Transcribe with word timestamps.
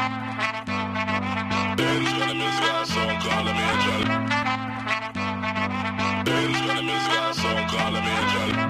Thank 0.00 0.54
you. 0.54 0.59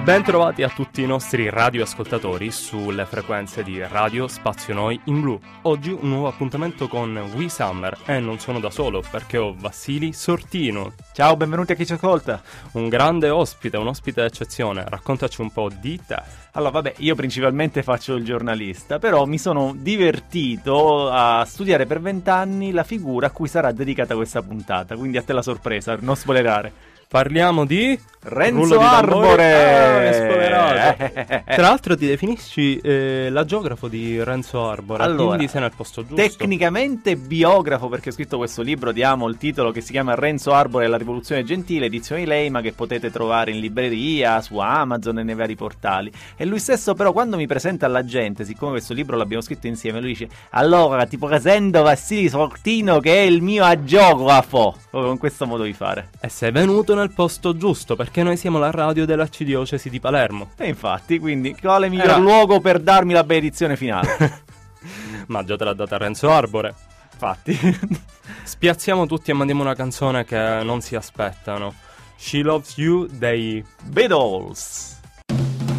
Bentrovati 0.03 0.63
a 0.63 0.69
tutti 0.69 1.03
i 1.03 1.05
nostri 1.05 1.47
radioascoltatori 1.47 2.49
sulle 2.49 3.05
frequenze 3.05 3.61
di 3.61 3.79
Radio 3.85 4.27
Spazio 4.27 4.73
Noi 4.73 4.99
in 5.05 5.21
Blu. 5.21 5.39
Oggi 5.61 5.91
un 5.91 6.09
nuovo 6.09 6.27
appuntamento 6.27 6.87
con 6.87 7.15
We 7.35 7.49
Summer 7.49 7.95
e 8.07 8.19
non 8.19 8.39
sono 8.39 8.59
da 8.59 8.71
solo 8.71 9.03
perché 9.11 9.37
ho 9.37 9.53
Vassili 9.55 10.11
Sortino. 10.11 10.93
Ciao, 11.13 11.37
benvenuti 11.37 11.73
a 11.73 11.75
chi 11.75 11.85
ci 11.85 11.93
ascolta. 11.93 12.41
Un 12.71 12.89
grande 12.89 13.29
ospite, 13.29 13.77
un 13.77 13.87
ospite 13.87 14.23
d'eccezione. 14.23 14.83
Raccontaci 14.87 15.39
un 15.39 15.51
po' 15.51 15.69
di 15.69 16.01
te. 16.03 16.19
Allora, 16.53 16.71
vabbè, 16.71 16.95
io 16.97 17.13
principalmente 17.13 17.83
faccio 17.83 18.15
il 18.15 18.25
giornalista, 18.25 18.97
però 18.97 19.25
mi 19.25 19.37
sono 19.37 19.75
divertito 19.77 21.09
a 21.09 21.45
studiare 21.45 21.85
per 21.85 22.01
vent'anni 22.01 22.71
la 22.71 22.83
figura 22.83 23.27
a 23.27 23.31
cui 23.31 23.47
sarà 23.47 23.71
dedicata 23.71 24.15
questa 24.15 24.41
puntata, 24.41 24.95
quindi 24.95 25.17
a 25.17 25.21
te 25.21 25.31
la 25.31 25.43
sorpresa, 25.43 25.95
non 25.99 26.15
spoilerare. 26.15 26.89
Parliamo 27.11 27.65
di 27.65 27.99
Renzo 28.23 28.79
Arbore. 28.79 30.49
Ah, 30.53 30.93
Tra 31.55 31.61
l'altro 31.61 31.97
ti 31.97 32.05
definisci 32.05 32.77
eh, 32.77 33.29
l'agiografo 33.29 33.87
di 33.87 34.23
Renzo 34.23 34.69
Arbore, 34.69 35.03
Allora, 35.03 35.29
quindi 35.29 35.47
sei 35.47 35.61
nel 35.61 35.71
posto 35.75 36.01
giusto. 36.05 36.15
Tecnicamente 36.15 37.15
biografo 37.15 37.89
perché 37.89 38.09
ho 38.09 38.11
scritto 38.11 38.37
questo 38.37 38.61
libro, 38.61 38.91
diamo 38.91 39.27
il 39.27 39.37
titolo 39.37 39.71
che 39.71 39.81
si 39.81 39.91
chiama 39.91 40.13
Renzo 40.15 40.53
Arbore 40.53 40.85
e 40.85 40.87
la 40.87 40.97
rivoluzione 40.97 41.43
gentile, 41.43 41.87
edizione 41.87 42.25
Leima 42.25 42.61
che 42.61 42.73
potete 42.73 43.09
trovare 43.09 43.51
in 43.51 43.59
libreria, 43.59 44.39
su 44.41 44.57
Amazon 44.59 45.19
e 45.19 45.23
nei 45.23 45.35
vari 45.35 45.55
portali. 45.55 46.11
E 46.37 46.45
lui 46.45 46.59
stesso 46.59 46.93
però 46.93 47.11
quando 47.11 47.37
mi 47.37 47.47
presenta 47.47 47.87
alla 47.87 48.05
gente, 48.05 48.45
siccome 48.45 48.71
questo 48.71 48.93
libro 48.93 49.17
l'abbiamo 49.17 49.41
scritto 49.41 49.67
insieme, 49.67 49.99
lui 49.99 50.09
dice 50.09 50.29
allora 50.51 51.05
ti 51.05 51.17
presento 51.17 51.81
Vassili 51.81 52.29
Sortino 52.29 52.99
che 52.99 53.15
è 53.15 53.21
il 53.25 53.41
mio 53.41 53.63
agiografo, 53.63 54.75
proprio 54.89 55.09
con 55.09 55.17
questo 55.17 55.47
modo 55.47 55.63
di 55.63 55.73
fare. 55.73 56.09
E 56.19 56.29
sei 56.29 56.51
venuto 56.51 56.93
nel 57.01 57.11
posto 57.11 57.55
giusto 57.57 57.95
perché 57.95 58.23
noi 58.23 58.37
siamo 58.37 58.57
la 58.57 58.71
radio 58.71 59.05
dell'arcidiocesi 59.05 59.89
di 59.89 59.99
Palermo. 59.99 60.51
E 60.57 60.67
infatti, 60.67 61.19
quindi 61.19 61.55
quale 61.59 61.89
miglior 61.89 62.05
Era- 62.07 62.17
luogo 62.17 62.59
per 62.61 62.79
darmi 62.79 63.13
la 63.13 63.23
benedizione 63.23 63.75
finale? 63.75 64.43
Ma 65.27 65.43
già 65.43 65.55
te 65.55 65.63
l'ha 65.63 65.73
data 65.73 65.97
Renzo 65.97 66.29
Arbore. 66.31 66.73
infatti. 67.11 67.57
Spiazziamo 68.43 69.05
tutti 69.05 69.31
e 69.31 69.33
mandiamo 69.33 69.61
una 69.61 69.75
canzone 69.75 70.25
che 70.25 70.61
non 70.63 70.81
si 70.81 70.95
aspettano. 70.95 71.73
She 72.17 72.41
Loves 72.41 72.77
You 72.77 73.07
dei 73.07 73.63
Beatles. 73.83 74.99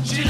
She 0.04 0.22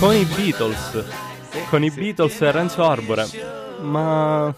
con 0.00 0.14
i 0.14 0.24
Beatles. 0.24 1.04
Con 1.68 1.84
i 1.84 1.90
Beatles 1.90 2.40
e 2.40 2.50
Renzo 2.50 2.82
Arbore. 2.84 3.26
Ma 3.82 4.52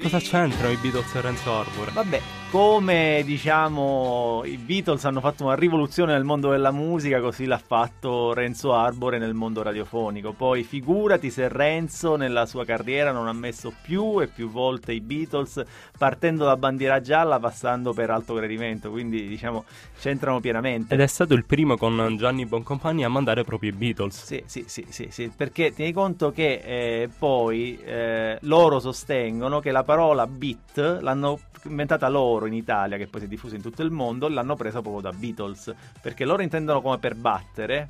cosa 0.00 0.18
c'entrano 0.18 0.72
i 0.72 0.76
Beatles 0.76 1.14
e 1.14 1.20
Renzo 1.20 1.54
Arbore? 1.54 1.90
Vabbè, 1.92 2.20
come 2.50 3.22
diciamo 3.24 4.42
i 4.44 4.56
Beatles 4.56 5.04
hanno 5.04 5.20
fatto 5.20 5.44
una 5.44 5.54
rivoluzione 5.54 6.12
nel 6.12 6.24
mondo 6.24 6.50
della 6.50 6.70
musica, 6.70 7.20
così 7.20 7.44
l'ha 7.44 7.58
fatto 7.58 8.32
Renzo 8.32 8.72
Arbore 8.72 9.18
nel 9.18 9.34
mondo 9.34 9.62
radiofonico. 9.62 10.32
Poi 10.32 10.62
figurati 10.62 11.30
se 11.30 11.48
Renzo 11.48 12.16
nella 12.16 12.46
sua 12.46 12.64
carriera 12.64 13.10
non 13.10 13.26
ha 13.26 13.32
messo 13.32 13.72
più 13.82 14.20
e 14.20 14.28
più 14.28 14.48
volte 14.48 14.92
i 14.92 15.00
Beatles, 15.00 15.62
partendo 15.98 16.44
da 16.44 16.56
bandiera 16.56 17.00
gialla, 17.00 17.40
passando 17.40 17.92
per 17.92 18.10
alto 18.10 18.34
gradimento, 18.34 18.90
quindi 18.90 19.26
diciamo 19.26 19.64
c'entrano 19.98 20.40
pienamente. 20.40 20.94
Ed 20.94 21.00
è 21.00 21.06
stato 21.06 21.34
il 21.34 21.44
primo 21.44 21.76
con 21.76 22.16
Gianni 22.16 22.46
Boncompagni 22.46 23.04
a 23.04 23.08
mandare 23.08 23.42
proprio 23.42 23.70
i 23.70 23.74
Beatles. 23.74 24.24
Sì, 24.24 24.42
sì, 24.46 24.64
sì, 24.68 24.86
sì, 24.88 25.08
sì, 25.10 25.32
perché 25.34 25.72
tieni 25.72 25.92
conto 25.92 26.30
che 26.30 26.62
eh, 26.64 27.08
poi 27.18 27.78
eh, 27.84 28.38
loro 28.42 28.78
sostengono 28.78 29.58
che 29.60 29.72
la 29.72 29.82
parola 29.82 30.26
beat 30.26 31.00
l'hanno 31.00 31.40
inventata 31.68 32.08
loro 32.08 32.35
in 32.44 32.52
Italia, 32.52 32.98
che 32.98 33.06
poi 33.06 33.20
si 33.20 33.26
è 33.26 33.28
diffusa 33.30 33.56
in 33.56 33.62
tutto 33.62 33.82
il 33.82 33.90
mondo, 33.90 34.28
l'hanno 34.28 34.56
presa 34.56 34.82
proprio 34.82 35.00
da 35.00 35.12
Beatles, 35.16 35.74
perché 36.02 36.26
loro 36.26 36.42
intendono 36.42 36.82
come 36.82 36.98
per 36.98 37.14
battere, 37.14 37.88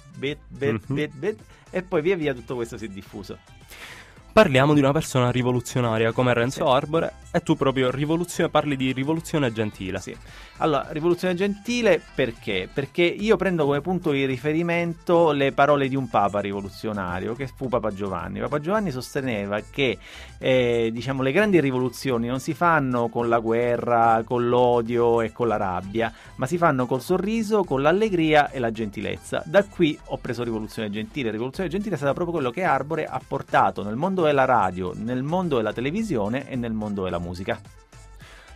Mhm. 0.87 0.95
beat, 0.95 1.15
beat, 1.17 1.39
e 1.71 1.83
poi 1.83 2.01
via 2.03 2.15
via 2.15 2.33
tutto 2.33 2.55
questo 2.55 2.79
si 2.79 2.85
è 2.85 2.89
diffuso. 2.89 3.39
Parliamo 4.37 4.75
di 4.75 4.81
una 4.81 4.93
persona 4.93 5.31
rivoluzionaria 5.31 6.13
come 6.13 6.35
Renzo 6.35 6.67
Sì. 6.67 6.71
Arbore 6.71 7.13
e 7.31 7.41
tu 7.43 7.57
proprio 7.57 7.91
rivoluzione, 7.91 8.51
parli 8.51 8.77
di 8.77 8.93
rivoluzione 8.93 9.51
gentile. 9.51 9.99
Sì. 9.99 10.15
Allora, 10.59 10.87
rivoluzione 10.91 11.35
gentile 11.35 12.01
perché? 12.15 12.69
Perché 12.73 13.03
io 13.03 13.37
prendo 13.37 13.65
come 13.65 13.81
punto 13.81 14.11
di 14.11 14.25
riferimento 14.27 15.33
le 15.33 15.53
parole 15.53 15.89
di 15.89 15.97
un 15.97 16.09
papa 16.09 16.41
rivoluzionario 16.41 17.35
che 17.35 17.47
fu 17.47 17.69
Papa 17.69 17.93
Giovanni. 17.93 18.41
Papa 18.41 18.59
Giovanni 18.59 18.91
sosteneva 18.91 19.61
che 19.71 19.99
eh, 20.39 20.91
diciamo, 20.93 21.23
le 21.23 21.33
grandi 21.33 21.59
rivoluzioni 21.61 22.27
non 22.27 22.41
si 22.41 22.53
fanno 22.53 23.09
con 23.09 23.29
la 23.29 23.39
guerra, 23.39 24.23
con 24.25 24.49
l'odio 24.49 25.21
e 25.21 25.33
con 25.33 25.49
la 25.49 25.57
rabbia, 25.57 26.13
ma 26.37 26.47
si 26.47 26.59
fanno 26.59 26.87
col 26.87 27.03
sorriso, 27.03 27.65
con 27.65 27.81
l'allegria 27.83 28.51
e 28.51 28.59
la 28.59 28.71
gentilezza. 28.71 29.43
Da 29.47 29.65
qui 29.65 29.99
ho 30.07 30.19
preso 30.19 30.43
rivoluzione 30.43 30.91
gentile. 30.91 31.31
Rivoluzione 31.31 31.69
gentile 31.69 31.95
è 31.95 31.99
stata 31.99 32.13
proprio 32.13 32.35
quello 32.35 32.51
che 32.51 32.65
Arbore 32.65 33.05
ha 33.07 33.21
portato 33.27 33.83
nel 33.83 33.97
mondo 33.97 34.26
della 34.27 34.45
radio, 34.45 34.93
nel 34.95 35.23
mondo 35.23 35.57
della 35.57 35.73
televisione 35.73 36.49
e 36.49 36.57
nel 36.57 36.73
mondo 36.73 37.05
della 37.05 37.19
musica. 37.19 37.59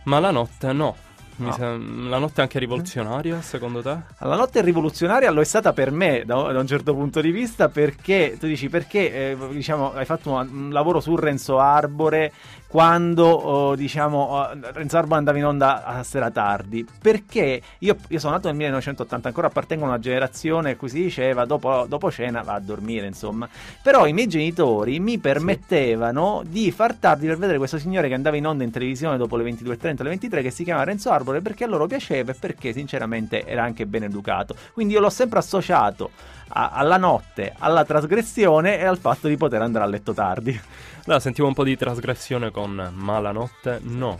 Ma 0.03 0.19
la 0.19 0.31
notte 0.31 0.71
no. 0.73 0.95
No. 1.37 1.51
sem- 1.53 2.07
la 2.07 2.19
notte 2.19 2.39
è 2.39 2.41
anche 2.43 2.59
rivoluzionaria, 2.59 3.41
secondo 3.41 3.81
te? 3.81 3.97
La 4.19 4.35
notte 4.35 4.59
è 4.59 4.63
rivoluzionaria 4.63 5.31
lo 5.31 5.41
è 5.41 5.45
stata 5.45 5.73
per 5.73 5.89
me 5.89 6.23
da, 6.23 6.51
da 6.51 6.59
un 6.59 6.67
certo 6.67 6.93
punto 6.93 7.19
di 7.19 7.31
vista 7.31 7.69
perché 7.69 8.37
tu 8.39 8.45
dici 8.45 8.69
perché 8.69 9.31
eh, 9.31 9.37
diciamo, 9.49 9.93
hai 9.93 10.05
fatto 10.05 10.29
un, 10.31 10.47
un 10.51 10.69
lavoro 10.71 10.99
su 10.99 11.15
Renzo 11.15 11.57
Arbore 11.57 12.31
quando 12.71 13.25
oh, 13.27 13.75
diciamo 13.75 14.17
oh, 14.17 14.49
Renzo 14.71 14.97
Arbore 14.97 15.17
andava 15.17 15.37
in 15.37 15.45
onda 15.45 15.83
a 15.83 16.03
sera 16.03 16.31
tardi. 16.31 16.87
Perché 17.01 17.61
io, 17.79 17.97
io 18.07 18.19
sono 18.19 18.31
nato 18.31 18.47
nel 18.47 18.55
1980 18.55 19.27
ancora 19.27 19.47
appartengo 19.47 19.83
a 19.83 19.89
una 19.89 19.99
generazione 19.99 20.71
a 20.71 20.75
cui 20.77 20.87
si 20.87 21.01
diceva 21.01 21.43
dopo, 21.43 21.85
dopo 21.89 22.09
cena 22.09 22.41
va 22.43 22.53
a 22.53 22.59
dormire 22.61 23.07
insomma. 23.07 23.49
Però 23.81 24.07
i 24.07 24.13
miei 24.13 24.27
genitori 24.27 25.01
mi 25.01 25.17
permettevano 25.17 26.43
di 26.45 26.71
far 26.71 26.95
tardi 26.95 27.27
per 27.27 27.37
vedere 27.37 27.57
questo 27.57 27.77
signore 27.77 28.07
che 28.07 28.13
andava 28.13 28.37
in 28.37 28.47
onda 28.47 28.63
in 28.63 28.71
televisione 28.71 29.17
dopo 29.17 29.35
le 29.35 29.43
22.30 29.51 29.95
alle 29.99 30.09
23 30.09 30.41
che 30.41 30.51
si 30.51 30.63
chiama 30.63 30.85
Renzo 30.85 31.11
Arbore 31.11 31.41
perché 31.41 31.65
a 31.65 31.67
loro 31.67 31.87
piaceva 31.87 32.31
e 32.31 32.35
perché 32.35 32.71
sinceramente 32.71 33.45
era 33.45 33.63
anche 33.63 33.85
ben 33.85 34.03
educato. 34.03 34.55
Quindi 34.71 34.93
io 34.93 35.01
l'ho 35.01 35.09
sempre 35.09 35.39
associato 35.39 36.11
a- 36.51 36.69
alla 36.69 36.97
notte, 36.97 37.53
alla 37.57 37.83
trasgressione 37.85 38.79
e 38.79 38.85
al 38.85 38.97
fatto 38.97 39.27
di 39.27 39.37
poter 39.37 39.61
andare 39.61 39.85
a 39.85 39.87
letto 39.87 40.13
tardi 40.13 40.59
Allora, 41.05 41.19
sentiamo 41.19 41.49
un 41.49 41.55
po' 41.55 41.63
di 41.63 41.75
trasgressione 41.77 42.51
con 42.51 42.91
Ma 42.93 43.19
la 43.19 43.31
notte 43.31 43.79
no. 43.83 44.19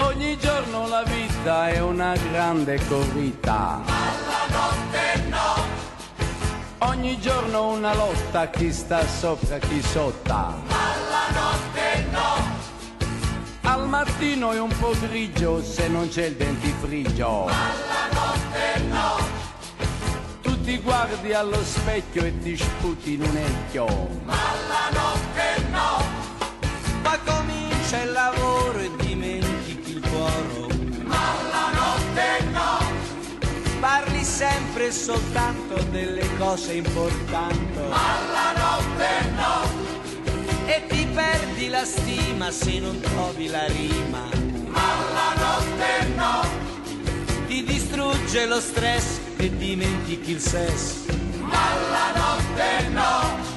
Ogni 0.00 0.36
giorno 0.38 0.88
la 0.88 1.02
vita 1.04 1.68
è 1.68 1.80
una 1.80 2.14
grande 2.30 2.78
corrita. 2.88 3.80
Alla 3.84 4.46
notte 4.50 5.28
no. 5.28 6.86
Ogni 6.88 7.18
giorno 7.20 7.68
una 7.72 7.94
lotta, 7.94 8.48
chi 8.48 8.72
sta 8.72 9.04
sopra, 9.06 9.58
chi 9.58 9.80
sotta. 9.82 10.54
Alla 10.68 11.26
notte 11.27 11.27
no. 11.27 11.27
Al 13.78 13.86
mattino 13.86 14.50
è 14.50 14.58
un 14.58 14.76
po' 14.76 14.92
grigio 14.98 15.62
se 15.62 15.86
non 15.86 16.08
c'è 16.08 16.26
il 16.26 16.34
dentifricio. 16.34 17.46
Alla 17.46 18.08
notte 18.10 18.80
no. 18.88 19.16
Tu 20.42 20.60
ti 20.62 20.78
guardi 20.78 21.32
allo 21.32 21.62
specchio 21.62 22.24
e 22.24 22.36
ti 22.40 22.56
sputi 22.56 23.12
in 23.14 23.22
un 23.22 23.36
ecchio. 23.36 23.86
Ma 27.02 27.18
comincia 27.24 28.02
il 28.02 28.10
lavoro 28.10 28.78
e 28.80 28.90
dimentichi 28.96 29.92
il 29.92 30.00
cuore. 30.08 30.74
Ma 31.04 31.34
la 31.52 31.70
notte 31.72 32.44
no. 32.50 32.78
Parli 33.78 34.24
sempre 34.24 34.90
soltanto 34.90 35.80
delle 35.90 36.28
cose 36.36 36.72
importanti. 36.74 37.78
Ma 37.88 38.16
la 38.32 38.52
notte 38.58 39.30
no. 39.36 39.87
Perdi 41.18 41.68
la 41.68 41.84
stima 41.84 42.52
se 42.52 42.78
non 42.78 43.00
trovi 43.00 43.48
la 43.48 43.66
rima. 43.66 44.28
Ma 44.68 44.88
la 45.12 45.34
notte 45.34 46.06
no. 46.14 46.44
Ti 47.48 47.64
distrugge 47.64 48.46
lo 48.46 48.60
stress 48.60 49.18
e 49.36 49.50
dimentichi 49.56 50.30
il 50.30 50.38
sesso. 50.38 51.06
Ma 51.40 51.74
la 51.90 52.12
notte 52.14 52.88
no. 52.90 53.47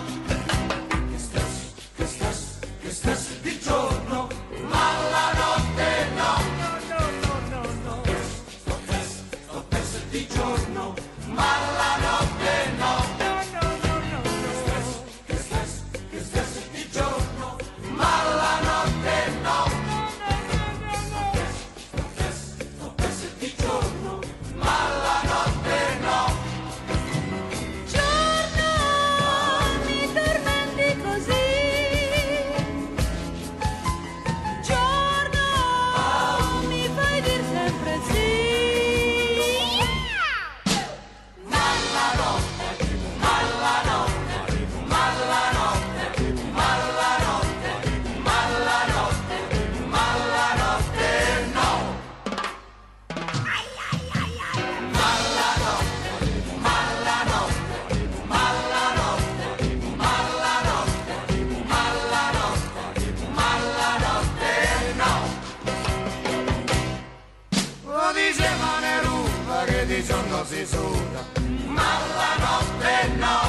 Di 69.93 70.05
giorno 70.05 70.45
si 70.45 70.65
suda, 70.65 71.21
ma 71.65 71.91
la 72.15 72.33
notte 72.45 73.07
no. 73.17 73.39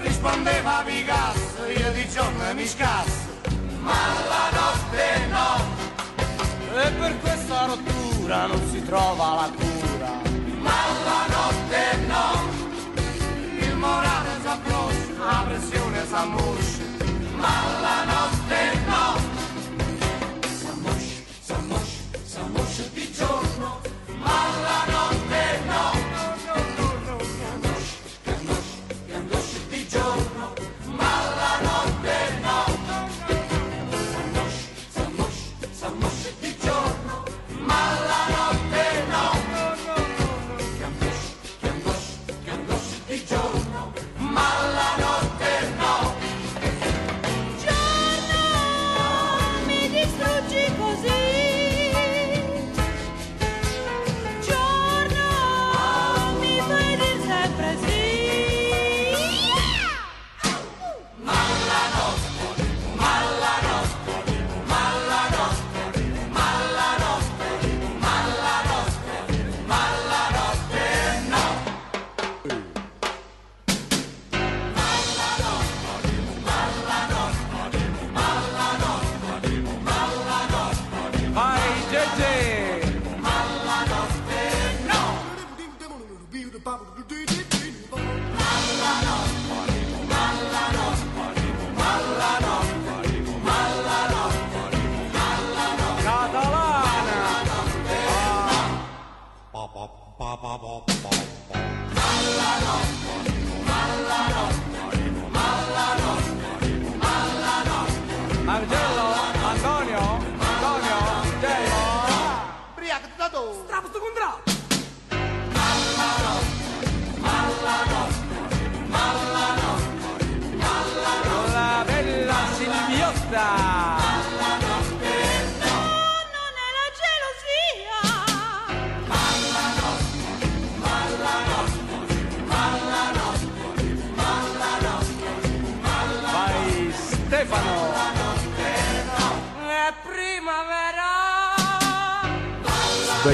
Rispondeva 0.00 0.82
Picasso, 0.84 1.66
io 1.66 1.92
di 1.92 2.08
giorno 2.08 2.52
mi 2.52 2.66
scasso, 2.66 3.38
ma 3.78 3.92
la 4.28 4.48
notte 4.58 5.26
no. 5.28 6.82
E 6.82 6.90
per 6.90 7.20
questa 7.20 7.66
rottura 7.66 8.46
non 8.46 8.60
si 8.72 8.82
trova 8.82 9.34
la 9.34 9.50
cura. 9.54 10.10
Ma 10.58 10.80
la 11.04 11.22
notte 11.36 11.96
no. 12.08 12.26
Il 13.60 13.76
morale 13.76 14.30
s'approccia, 14.42 15.24
la 15.24 15.44
pressione 15.46 16.06
s'ammoscia, 16.08 16.82
ma 17.36 17.80
la 17.80 18.04
notte 18.04 18.19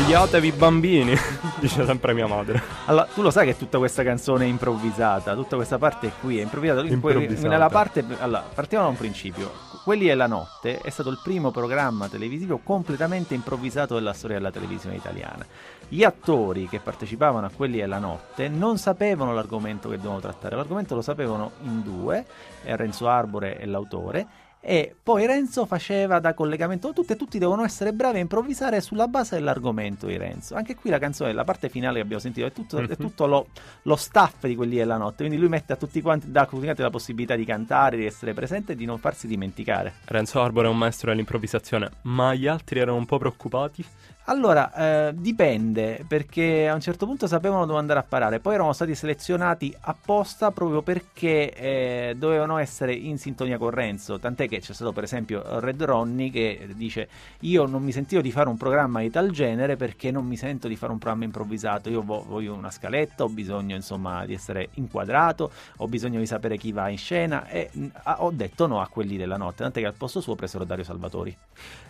Svegliatevi 0.06 0.52
bambini, 0.52 1.14
dice 1.58 1.84
sempre 1.84 2.14
mia 2.14 2.28
madre. 2.28 2.62
Allora, 2.84 3.08
tu 3.12 3.22
lo 3.22 3.32
sai 3.32 3.44
che 3.44 3.56
tutta 3.56 3.78
questa 3.78 4.04
canzone 4.04 4.44
è 4.44 4.46
improvvisata, 4.46 5.34
tutta 5.34 5.56
questa 5.56 5.78
parte 5.78 6.12
qui 6.20 6.38
è 6.38 6.42
improvvisata. 6.42 6.86
Improvvisata. 6.86 7.48
Nella 7.48 7.68
parte, 7.68 8.04
allora, 8.20 8.44
partiamo 8.54 8.84
da 8.84 8.90
un 8.90 8.96
principio. 8.96 9.50
Quelli 9.82 10.08
e 10.08 10.14
la 10.14 10.28
notte 10.28 10.78
è 10.78 10.90
stato 10.90 11.10
il 11.10 11.18
primo 11.20 11.50
programma 11.50 12.06
televisivo 12.08 12.60
completamente 12.62 13.34
improvvisato 13.34 13.94
della 13.94 14.12
storia 14.12 14.36
della 14.36 14.52
televisione 14.52 14.94
italiana. 14.94 15.44
Gli 15.88 16.04
attori 16.04 16.68
che 16.68 16.78
partecipavano 16.78 17.46
a 17.46 17.50
Quelli 17.50 17.80
e 17.80 17.86
la 17.86 17.98
notte 17.98 18.48
non 18.48 18.78
sapevano 18.78 19.34
l'argomento 19.34 19.88
che 19.88 19.96
dovevano 19.96 20.20
trattare, 20.20 20.54
l'argomento 20.54 20.94
lo 20.94 21.02
sapevano 21.02 21.50
in 21.62 21.82
due, 21.82 22.24
Renzo 22.62 23.08
Arbore 23.08 23.58
e 23.58 23.66
l'autore, 23.66 24.26
e 24.68 24.96
poi 25.00 25.26
Renzo 25.26 25.64
faceva 25.64 26.18
da 26.18 26.34
collegamento 26.34 26.92
tutti 26.92 27.12
e 27.12 27.16
tutti 27.16 27.38
devono 27.38 27.62
essere 27.62 27.92
bravi 27.92 28.16
a 28.16 28.20
improvvisare 28.20 28.80
sulla 28.80 29.06
base 29.06 29.36
dell'argomento 29.36 30.08
di 30.08 30.16
Renzo. 30.16 30.56
Anche 30.56 30.74
qui 30.74 30.90
la 30.90 30.98
canzone, 30.98 31.32
la 31.32 31.44
parte 31.44 31.68
finale 31.68 31.98
che 31.98 32.00
abbiamo 32.00 32.20
sentito, 32.20 32.48
è 32.48 32.50
tutto, 32.50 32.78
è 32.78 32.96
tutto 32.96 33.26
lo, 33.26 33.46
lo 33.82 33.94
staff 33.94 34.44
di 34.44 34.56
quelli 34.56 34.74
della 34.74 34.96
notte, 34.96 35.18
quindi 35.18 35.36
lui 35.36 35.48
mette 35.48 35.72
a 35.72 35.76
tutti 35.76 36.02
quanti, 36.02 36.32
dà 36.32 36.40
a 36.40 36.46
tutti 36.46 36.64
quanti 36.64 36.82
la 36.82 36.90
possibilità 36.90 37.36
di 37.36 37.44
cantare, 37.44 37.96
di 37.96 38.06
essere 38.06 38.34
presente 38.34 38.72
e 38.72 38.74
di 38.74 38.86
non 38.86 38.98
farsi 38.98 39.28
dimenticare. 39.28 39.94
Renzo 40.06 40.42
Arbore 40.42 40.66
è 40.66 40.70
un 40.70 40.78
maestro 40.78 41.10
dell'improvvisazione, 41.10 41.88
ma 42.02 42.34
gli 42.34 42.48
altri 42.48 42.80
erano 42.80 42.96
un 42.96 43.06
po' 43.06 43.18
preoccupati. 43.18 43.84
Allora, 44.28 44.72
eh, 45.08 45.14
dipende, 45.14 46.04
perché 46.06 46.68
a 46.68 46.74
un 46.74 46.80
certo 46.80 47.06
punto 47.06 47.28
sapevano 47.28 47.64
dove 47.64 47.78
andare 47.78 48.00
a 48.00 48.02
parare, 48.02 48.40
poi 48.40 48.54
erano 48.54 48.72
stati 48.72 48.92
selezionati 48.96 49.72
apposta 49.82 50.50
proprio 50.50 50.82
perché 50.82 51.52
eh, 51.52 52.14
dovevano 52.16 52.58
essere 52.58 52.92
in 52.92 53.18
sintonia 53.18 53.56
con 53.56 53.70
Renzo, 53.70 54.18
tant'è 54.18 54.48
che 54.48 54.58
c'è 54.58 54.72
stato 54.72 54.90
per 54.90 55.04
esempio 55.04 55.60
Red 55.60 55.80
Ronnie 55.80 56.30
che 56.30 56.66
dice 56.74 57.08
io 57.40 57.66
non 57.66 57.84
mi 57.84 57.92
sentivo 57.92 58.20
di 58.20 58.32
fare 58.32 58.48
un 58.48 58.56
programma 58.56 58.98
di 58.98 59.10
tal 59.10 59.30
genere 59.30 59.76
perché 59.76 60.10
non 60.10 60.26
mi 60.26 60.36
sento 60.36 60.66
di 60.66 60.74
fare 60.74 60.90
un 60.90 60.98
programma 60.98 61.22
improvvisato, 61.22 61.88
io 61.88 62.02
vo- 62.02 62.24
voglio 62.26 62.52
una 62.52 62.72
scaletta, 62.72 63.22
ho 63.22 63.28
bisogno 63.28 63.76
insomma 63.76 64.26
di 64.26 64.34
essere 64.34 64.70
inquadrato, 64.74 65.52
ho 65.76 65.86
bisogno 65.86 66.18
di 66.18 66.26
sapere 66.26 66.56
chi 66.56 66.72
va 66.72 66.88
in 66.88 66.98
scena 66.98 67.46
e 67.46 67.70
ah, 68.02 68.24
ho 68.24 68.32
detto 68.32 68.66
no 68.66 68.80
a 68.80 68.88
quelli 68.88 69.16
della 69.16 69.36
notte, 69.36 69.62
tant'è 69.62 69.78
che 69.78 69.86
al 69.86 69.94
posto 69.94 70.20
suo 70.20 70.34
presero 70.34 70.64
Dario 70.64 70.82
Salvatori. 70.82 71.36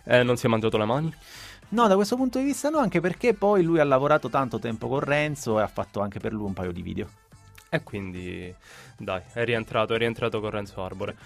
Eh, 0.04 0.22
non 0.22 0.36
si 0.36 0.44
è 0.44 0.48
mangiato 0.50 0.76
le 0.76 0.84
mani? 0.84 1.14
No, 1.68 1.88
da 1.88 1.94
questo 1.96 2.16
punto 2.16 2.38
di 2.38 2.44
vista 2.44 2.68
no, 2.68 2.78
anche 2.78 3.00
perché 3.00 3.34
poi 3.34 3.62
lui 3.62 3.80
ha 3.80 3.84
lavorato 3.84 4.28
tanto 4.28 4.58
tempo 4.58 4.88
con 4.88 5.00
Renzo 5.00 5.58
e 5.58 5.62
ha 5.62 5.66
fatto 5.66 6.00
anche 6.00 6.20
per 6.20 6.32
lui 6.32 6.46
un 6.46 6.52
paio 6.52 6.72
di 6.72 6.82
video. 6.82 7.08
E 7.68 7.82
quindi, 7.82 8.54
dai, 8.96 9.20
è 9.32 9.44
rientrato, 9.44 9.94
è 9.94 9.98
rientrato 9.98 10.40
con 10.40 10.50
Renzo 10.50 10.82
Arbore. 10.82 11.16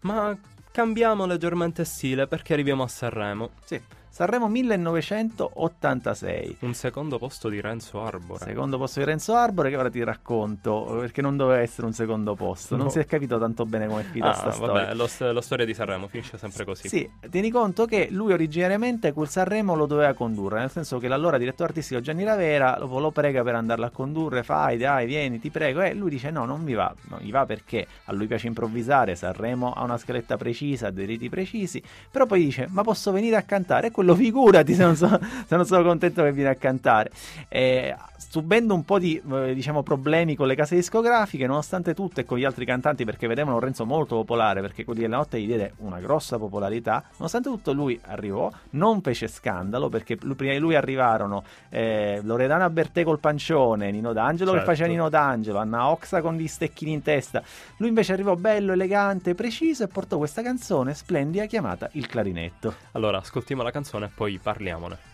Ma 0.00 0.36
cambiamo 0.70 1.26
leggermente 1.26 1.84
stile 1.84 2.26
perché 2.26 2.54
arriviamo 2.54 2.82
a 2.82 2.88
Sanremo. 2.88 3.50
Sì, 3.64 3.80
Sanremo 4.14 4.46
1986. 4.46 6.56
Un 6.60 6.74
secondo 6.74 7.16
posto 7.18 7.48
di 7.48 7.62
Renzo 7.62 8.02
Arbore. 8.04 8.44
Secondo 8.44 8.76
posto 8.76 8.98
di 8.98 9.06
Renzo 9.06 9.34
Arbore 9.34 9.70
che 9.70 9.76
ora 9.78 9.88
ti 9.88 10.04
racconto 10.04 10.98
perché 11.00 11.22
non 11.22 11.38
doveva 11.38 11.60
essere 11.62 11.86
un 11.86 11.94
secondo 11.94 12.34
posto, 12.34 12.76
non 12.76 12.84
No. 12.84 12.90
si 12.92 12.98
è 12.98 13.06
capito 13.06 13.38
tanto 13.38 13.64
bene 13.64 13.86
come 13.86 14.02
è 14.02 14.04
finita 14.04 14.28
Ah, 14.32 14.34
sta 14.34 14.50
vabbè, 14.66 14.94
storia. 14.94 15.32
la 15.32 15.40
storia 15.40 15.64
di 15.64 15.72
Sanremo 15.72 16.08
finisce 16.08 16.36
sempre 16.36 16.66
così. 16.66 16.88
Sì, 16.88 17.10
tieni 17.30 17.50
conto 17.50 17.86
che 17.86 18.08
lui 18.10 18.34
originariamente 18.34 19.14
quel 19.14 19.30
Sanremo 19.30 19.74
lo 19.74 19.86
doveva 19.86 20.12
condurre, 20.12 20.58
nel 20.58 20.70
senso 20.70 20.98
che 20.98 21.08
l'allora 21.08 21.38
direttore 21.38 21.70
artistico 21.70 22.02
Gianni 22.02 22.24
Ravera 22.24 22.76
lo, 22.78 22.98
lo 22.98 23.12
prega 23.12 23.42
per 23.42 23.54
andarlo 23.54 23.86
a 23.86 23.90
condurre, 23.90 24.42
fai, 24.42 24.76
dai, 24.76 25.06
vieni, 25.06 25.40
ti 25.40 25.48
prego, 25.48 25.80
e 25.80 25.94
lui 25.94 26.10
dice 26.10 26.30
no, 26.30 26.44
non 26.44 26.60
mi 26.60 26.74
va, 26.74 26.94
non 27.08 27.20
gli 27.20 27.30
va 27.30 27.46
perché 27.46 27.86
a 28.04 28.12
lui 28.12 28.26
piace 28.26 28.46
improvvisare, 28.46 29.16
Sanremo 29.16 29.72
ha 29.72 29.82
una 29.82 29.96
scaletta 29.96 30.36
precisa, 30.36 30.88
ha 30.88 30.90
dei 30.90 31.06
riti 31.06 31.30
precisi, 31.30 31.82
però 32.10 32.26
poi 32.26 32.44
dice 32.44 32.66
ma 32.68 32.82
posso 32.82 33.10
venire 33.10 33.36
a 33.36 33.42
cantare? 33.42 33.86
E 33.86 33.90
quello 34.02 34.14
figurati 34.14 34.74
se 34.74 34.82
non, 34.82 34.96
so- 34.96 35.18
se 35.46 35.56
non 35.56 35.64
sono 35.64 35.82
contento 35.84 36.22
che 36.22 36.32
viene 36.32 36.50
a 36.50 36.54
cantare. 36.56 37.10
Eh, 37.48 37.94
subendo 38.28 38.74
un 38.74 38.84
po' 38.84 38.98
di 38.98 39.20
eh, 39.32 39.54
diciamo, 39.54 39.82
problemi 39.82 40.34
con 40.34 40.46
le 40.46 40.54
case 40.54 40.74
discografiche, 40.74 41.46
nonostante 41.46 41.94
tutto 41.94 42.20
e 42.20 42.24
con 42.24 42.38
gli 42.38 42.44
altri 42.44 42.64
cantanti, 42.64 43.04
perché 43.04 43.26
vedevano 43.26 43.58
Renzo 43.58 43.84
molto 43.84 44.16
popolare, 44.16 44.60
perché 44.60 44.84
quelli 44.84 45.00
della 45.00 45.16
notte 45.16 45.40
gli 45.40 45.46
diede 45.46 45.74
una 45.78 46.00
grossa 46.00 46.38
popolarità, 46.38 47.04
nonostante 47.16 47.48
tutto 47.48 47.72
lui 47.72 47.98
arrivò, 48.06 48.50
non 48.70 49.00
fece 49.02 49.28
scandalo, 49.28 49.88
perché 49.88 50.16
lui- 50.22 50.34
prima 50.34 50.52
di 50.52 50.58
lui 50.58 50.74
arrivarono 50.74 51.44
eh, 51.68 52.20
Loredana 52.22 52.70
Bertè 52.70 53.04
col 53.04 53.18
pancione, 53.18 53.90
Nino 53.90 54.12
D'Angelo 54.12 54.50
che 54.52 54.58
Certo. 54.58 54.72
faceva 54.72 54.88
Nino 54.90 55.08
D'Angelo, 55.08 55.58
Anna 55.58 55.88
Oxa 55.88 56.20
con 56.20 56.36
gli 56.36 56.46
stecchini 56.46 56.92
in 56.92 57.02
testa. 57.02 57.42
Lui 57.78 57.88
invece 57.88 58.12
arrivò 58.12 58.34
bello, 58.36 58.72
elegante, 58.72 59.34
preciso 59.34 59.84
e 59.84 59.88
portò 59.88 60.18
questa 60.18 60.42
canzone 60.42 60.94
splendida 60.94 61.46
chiamata 61.46 61.88
Il 61.92 62.06
clarinetto. 62.06 62.74
Allora, 62.92 63.18
ascoltiamo 63.18 63.62
la 63.62 63.70
canzone 63.70 64.06
e 64.06 64.10
poi 64.14 64.38
parliamone. 64.42 65.11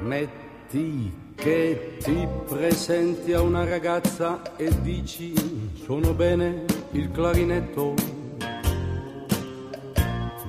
Metti 0.00 1.12
che 1.34 1.96
ti 2.02 2.26
presenti 2.46 3.32
a 3.32 3.40
una 3.40 3.64
ragazza 3.64 4.56
e 4.56 4.70
dici 4.80 5.34
suono 5.82 6.12
bene 6.12 6.64
il 6.92 7.10
clarinetto. 7.10 7.94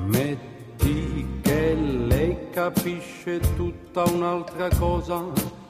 Metti 0.05 1.39
che 1.41 1.73
lei 1.73 2.49
capisce 2.51 3.39
tutta 3.55 4.03
un'altra 4.03 4.69
cosa 4.77 5.25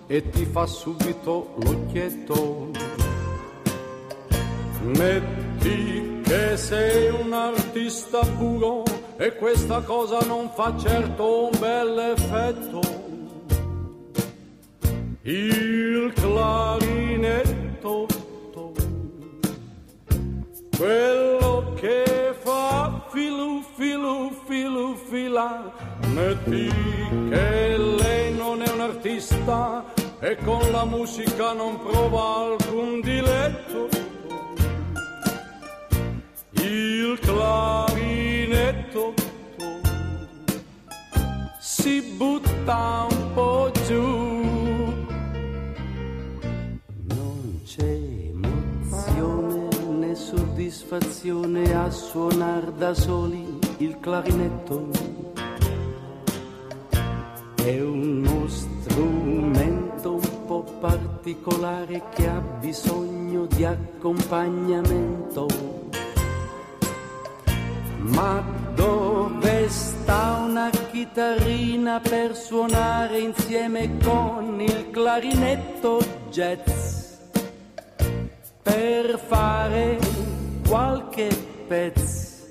e 0.08 0.30
ti 0.30 0.46
fa 0.46 0.66
subito 0.66 1.56
l'occhietto. 1.64 2.72
Metti 4.84 6.22
che 6.24 6.58
sei 6.58 7.10
un 7.10 7.32
artista 7.34 8.20
puro 8.38 8.84
e 9.18 9.36
questa 9.36 9.82
cosa 9.82 10.20
non 10.26 10.50
fa 10.54 10.76
certo 10.78 11.46
un 11.46 11.60
bel 11.60 12.16
effetto. 12.18 13.19
Il 15.32 16.12
clarinetto, 16.16 18.08
quello 20.76 21.74
che 21.80 22.34
fa 22.42 23.06
filu 23.12 23.64
filu 23.76 24.32
filu 24.48 24.96
fila, 25.08 25.72
metti 26.16 26.68
che 27.30 27.78
lei 27.78 28.34
non 28.34 28.64
è 28.64 28.72
un 28.72 28.82
artista 28.82 29.86
e 30.20 30.36
con 30.44 30.72
la 30.72 30.84
musica 30.86 31.54
non 31.54 31.78
prova 31.78 32.48
alcun 32.48 33.00
diletto. 33.00 33.88
Il 36.54 37.20
clarinetto 37.20 39.14
si 41.60 42.02
butta 42.18 43.06
un 43.12 43.34
po' 43.36 43.72
giù. 43.86 44.39
C'è 47.80 47.98
emozione 48.34 49.70
né 50.00 50.14
soddisfazione 50.14 51.74
a 51.74 51.90
suonar 51.90 52.72
da 52.74 52.94
soli 52.94 53.58
il 53.78 53.98
clarinetto. 54.02 54.90
È 57.56 57.82
uno 57.82 58.48
strumento 58.48 60.14
un 60.16 60.46
po' 60.46 60.64
particolare 60.80 62.04
che 62.14 62.28
ha 62.28 62.40
bisogno 62.40 63.46
di 63.46 63.64
accompagnamento. 63.64 65.48
Ma 67.98 68.44
dove 68.76 69.70
sta 69.70 70.42
una 70.46 70.70
chitarrina 70.92 72.00
per 72.00 72.36
suonare 72.36 73.20
insieme 73.20 73.98
con 74.04 74.60
il 74.60 74.90
clarinetto 74.90 76.00
jazz? 76.30 76.89
Per 78.70 79.20
fare 79.28 79.98
qualche 80.68 81.28
pezzo, 81.68 82.46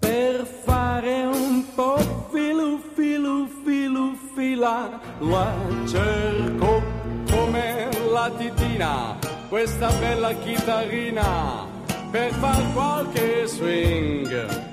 per 0.00 0.44
fare 0.64 1.24
un 1.24 1.64
po' 1.72 2.28
filu 2.32 2.80
filu 2.92 3.48
filu 3.64 4.18
fila, 4.34 5.00
la 5.20 5.54
cerco 5.86 6.82
come 7.30 7.88
la 8.10 8.28
titina, 8.36 9.16
questa 9.48 9.88
bella 10.00 10.32
chitarrina 10.32 11.64
per 12.10 12.32
far 12.32 12.72
qualche 12.72 13.46
swing. 13.46 14.70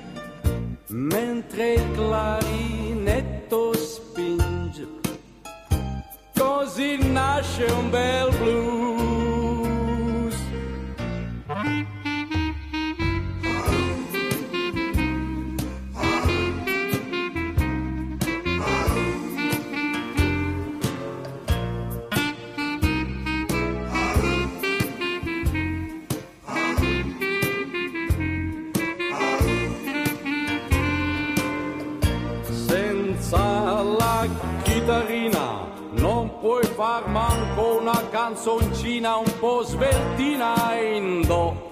Mentre 0.88 1.74
il 1.74 1.90
clarinetto 1.92 3.74
spinge, 3.74 4.88
così 6.36 6.98
nasce 7.12 7.64
un 7.64 7.90
bel 7.90 8.28
blues. 8.38 8.99
Canzoncina 38.20 39.16
un 39.16 39.38
po' 39.38 39.62
sveltina 39.62 40.78
in. 40.78 41.69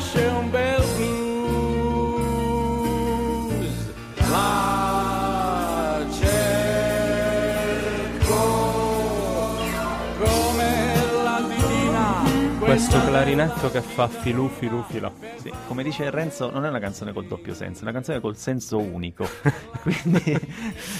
Nasce 0.00 0.24
un 0.26 0.50
bel 0.50 0.82
blues 0.96 1.92
la 4.30 6.06
cerco 6.18 6.48
come 10.18 10.94
la 11.22 11.44
titina 11.48 12.24
Questo 12.58 13.04
clarinetto 13.04 13.70
che 13.70 13.82
fa 13.82 14.08
filù 14.08 14.48
filù 14.48 14.82
fila. 14.88 15.12
Sì, 15.36 15.52
come 15.66 15.82
dice 15.82 16.08
Renzo, 16.10 16.50
non 16.50 16.64
è 16.64 16.68
una 16.68 16.78
canzone 16.78 17.12
col 17.12 17.26
doppio 17.26 17.52
senso, 17.54 17.80
è 17.80 17.82
una 17.82 17.92
canzone 17.92 18.20
col 18.20 18.36
senso 18.36 18.78
unico. 18.78 19.28
Quindi 19.82 20.38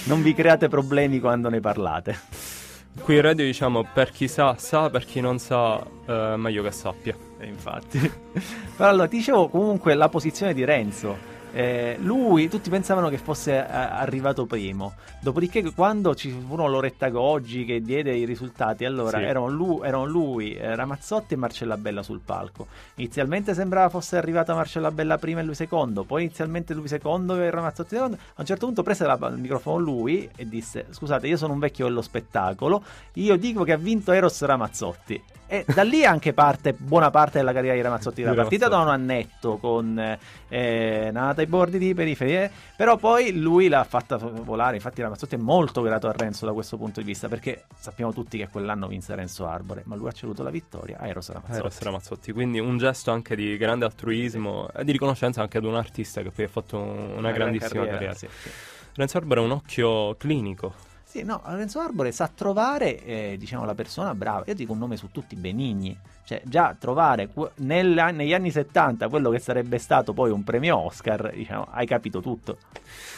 non 0.04 0.20
vi 0.22 0.34
create 0.34 0.68
problemi 0.68 1.20
quando 1.20 1.48
ne 1.48 1.60
parlate. 1.60 2.68
Qui 2.98 3.14
in 3.14 3.22
radio 3.22 3.44
diciamo 3.44 3.86
per 3.92 4.10
chi 4.10 4.28
sa, 4.28 4.56
sa, 4.56 4.90
per 4.90 5.04
chi 5.04 5.20
non 5.20 5.38
sa, 5.38 5.84
eh, 6.06 6.34
meglio 6.36 6.62
che 6.62 6.70
sappia. 6.70 7.16
E 7.38 7.46
infatti. 7.46 7.98
Però 8.76 8.88
allora, 8.88 9.06
ti 9.06 9.16
dicevo 9.18 9.48
comunque 9.48 9.94
la 9.94 10.08
posizione 10.08 10.52
di 10.52 10.64
Renzo. 10.64 11.38
Eh, 11.52 11.96
lui, 12.00 12.48
tutti 12.48 12.70
pensavano 12.70 13.08
che 13.08 13.18
fosse 13.18 13.52
eh, 13.56 13.64
arrivato 13.68 14.46
primo. 14.46 14.94
Dopodiché, 15.20 15.72
quando 15.74 16.14
ci 16.14 16.30
furono 16.30 16.68
Loretta 16.68 17.08
Goggi 17.08 17.64
che 17.64 17.80
diede 17.82 18.14
i 18.14 18.24
risultati, 18.24 18.84
allora 18.84 19.18
Sì. 19.18 19.24
erano, 19.24 19.48
lu- 19.48 19.82
erano 19.82 20.06
lui, 20.06 20.54
eh, 20.54 20.74
Ramazzotti 20.76 21.34
e 21.34 21.36
Marcella 21.36 21.76
Bella 21.76 22.02
sul 22.02 22.20
palco. 22.24 22.68
Inizialmente 22.96 23.52
sembrava 23.54 23.88
fosse 23.88 24.16
arrivata 24.16 24.54
Marcella 24.54 24.90
Bella 24.90 25.18
prima 25.18 25.40
e 25.40 25.42
lui 25.44 25.54
secondo, 25.54 26.04
poi 26.04 26.22
inizialmente 26.22 26.72
lui 26.72 26.86
secondo 26.88 27.34
e 27.40 27.50
Ramazzotti 27.50 27.94
secondo. 27.96 28.16
A 28.16 28.40
un 28.40 28.46
certo 28.46 28.66
punto 28.66 28.82
prese 28.82 29.04
la- 29.04 29.18
il 29.30 29.38
microfono 29.38 29.78
lui 29.78 30.28
e 30.36 30.48
disse: 30.48 30.86
Scusate, 30.90 31.26
io 31.26 31.36
sono 31.36 31.52
un 31.52 31.58
vecchio 31.58 31.86
dello 31.86 32.02
spettacolo, 32.02 32.82
io 33.14 33.36
dico 33.36 33.64
che 33.64 33.72
ha 33.72 33.76
vinto 33.76 34.12
Eros 34.12 34.40
Ramazzotti. 34.42 35.20
E 35.52 35.64
da 35.74 35.82
lì 35.82 36.04
anche 36.04 36.32
parte 36.32 36.72
buona 36.74 37.10
parte 37.10 37.38
della 37.38 37.52
carriera 37.52 37.74
di 37.74 37.82
Ramazzotti. 37.82 38.22
Di 38.22 38.34
partita 38.34 38.68
da 38.68 38.78
un 38.78 38.86
annetto 38.88 39.56
con 39.56 39.98
eh, 40.48 41.10
Nata 41.12 41.40
ai 41.40 41.48
bordi 41.48 41.76
di 41.76 41.92
periferie, 41.92 42.48
però 42.76 42.96
poi 42.96 43.36
lui 43.36 43.66
l'ha 43.66 43.82
fatta 43.82 44.16
volare. 44.16 44.76
Infatti, 44.76 45.02
Ramazzotti 45.02 45.34
è 45.34 45.38
molto 45.38 45.82
grato 45.82 46.06
a 46.06 46.12
Renzo 46.12 46.46
da 46.46 46.52
questo 46.52 46.76
punto 46.76 47.00
di 47.00 47.06
vista, 47.06 47.26
perché 47.26 47.64
sappiamo 47.76 48.12
tutti 48.12 48.38
che 48.38 48.46
quell'anno 48.46 48.86
vinse 48.86 49.12
Renzo 49.16 49.44
Arbore, 49.48 49.82
ma 49.86 49.96
lui 49.96 50.06
ha 50.06 50.12
ceduto 50.12 50.44
la 50.44 50.50
vittoria 50.50 50.98
a 51.00 51.08
Eros 51.08 51.32
Ramazzotti. 51.32 51.58
Eros 51.58 51.80
Ramazzotti, 51.80 52.30
quindi 52.30 52.60
un 52.60 52.78
gesto 52.78 53.10
anche 53.10 53.34
di 53.34 53.56
grande 53.56 53.84
altruismo 53.86 54.68
e 54.72 54.84
di 54.84 54.92
riconoscenza 54.92 55.42
anche 55.42 55.58
ad 55.58 55.64
un 55.64 55.74
artista 55.74 56.22
che 56.22 56.30
poi 56.30 56.44
ha 56.44 56.48
fatto 56.48 56.78
un- 56.78 57.10
una, 57.16 57.32
gran 57.32 57.50
grandissima 57.50 57.86
carriera. 57.86 58.14
sì, 58.14 58.28
sì. 58.40 58.50
Renzo 58.94 59.18
Arbore 59.18 59.40
ha 59.40 59.42
un 59.42 59.50
occhio 59.50 60.14
clinico. 60.14 60.89
Sì, 61.10 61.24
no, 61.24 61.42
Renzo 61.44 61.80
Arbore 61.80 62.12
sa 62.12 62.30
trovare, 62.32 63.04
eh, 63.04 63.34
diciamo, 63.36 63.64
la 63.64 63.74
persona 63.74 64.14
brava. 64.14 64.44
Io 64.46 64.54
dico 64.54 64.70
un 64.74 64.78
nome 64.78 64.96
su 64.96 65.10
tutti, 65.10 65.34
Benigni. 65.34 65.98
Cioè, 66.22 66.40
già 66.44 66.76
trovare 66.78 67.28
nel- 67.56 68.10
negli 68.14 68.32
anni 68.32 68.52
70 68.52 69.08
quello 69.08 69.28
che 69.30 69.40
sarebbe 69.40 69.78
stato 69.78 70.12
poi 70.12 70.30
un 70.30 70.44
premio 70.44 70.78
Oscar, 70.78 71.32
diciamo, 71.34 71.66
hai 71.72 71.84
capito 71.84 72.20
tutto. 72.20 72.58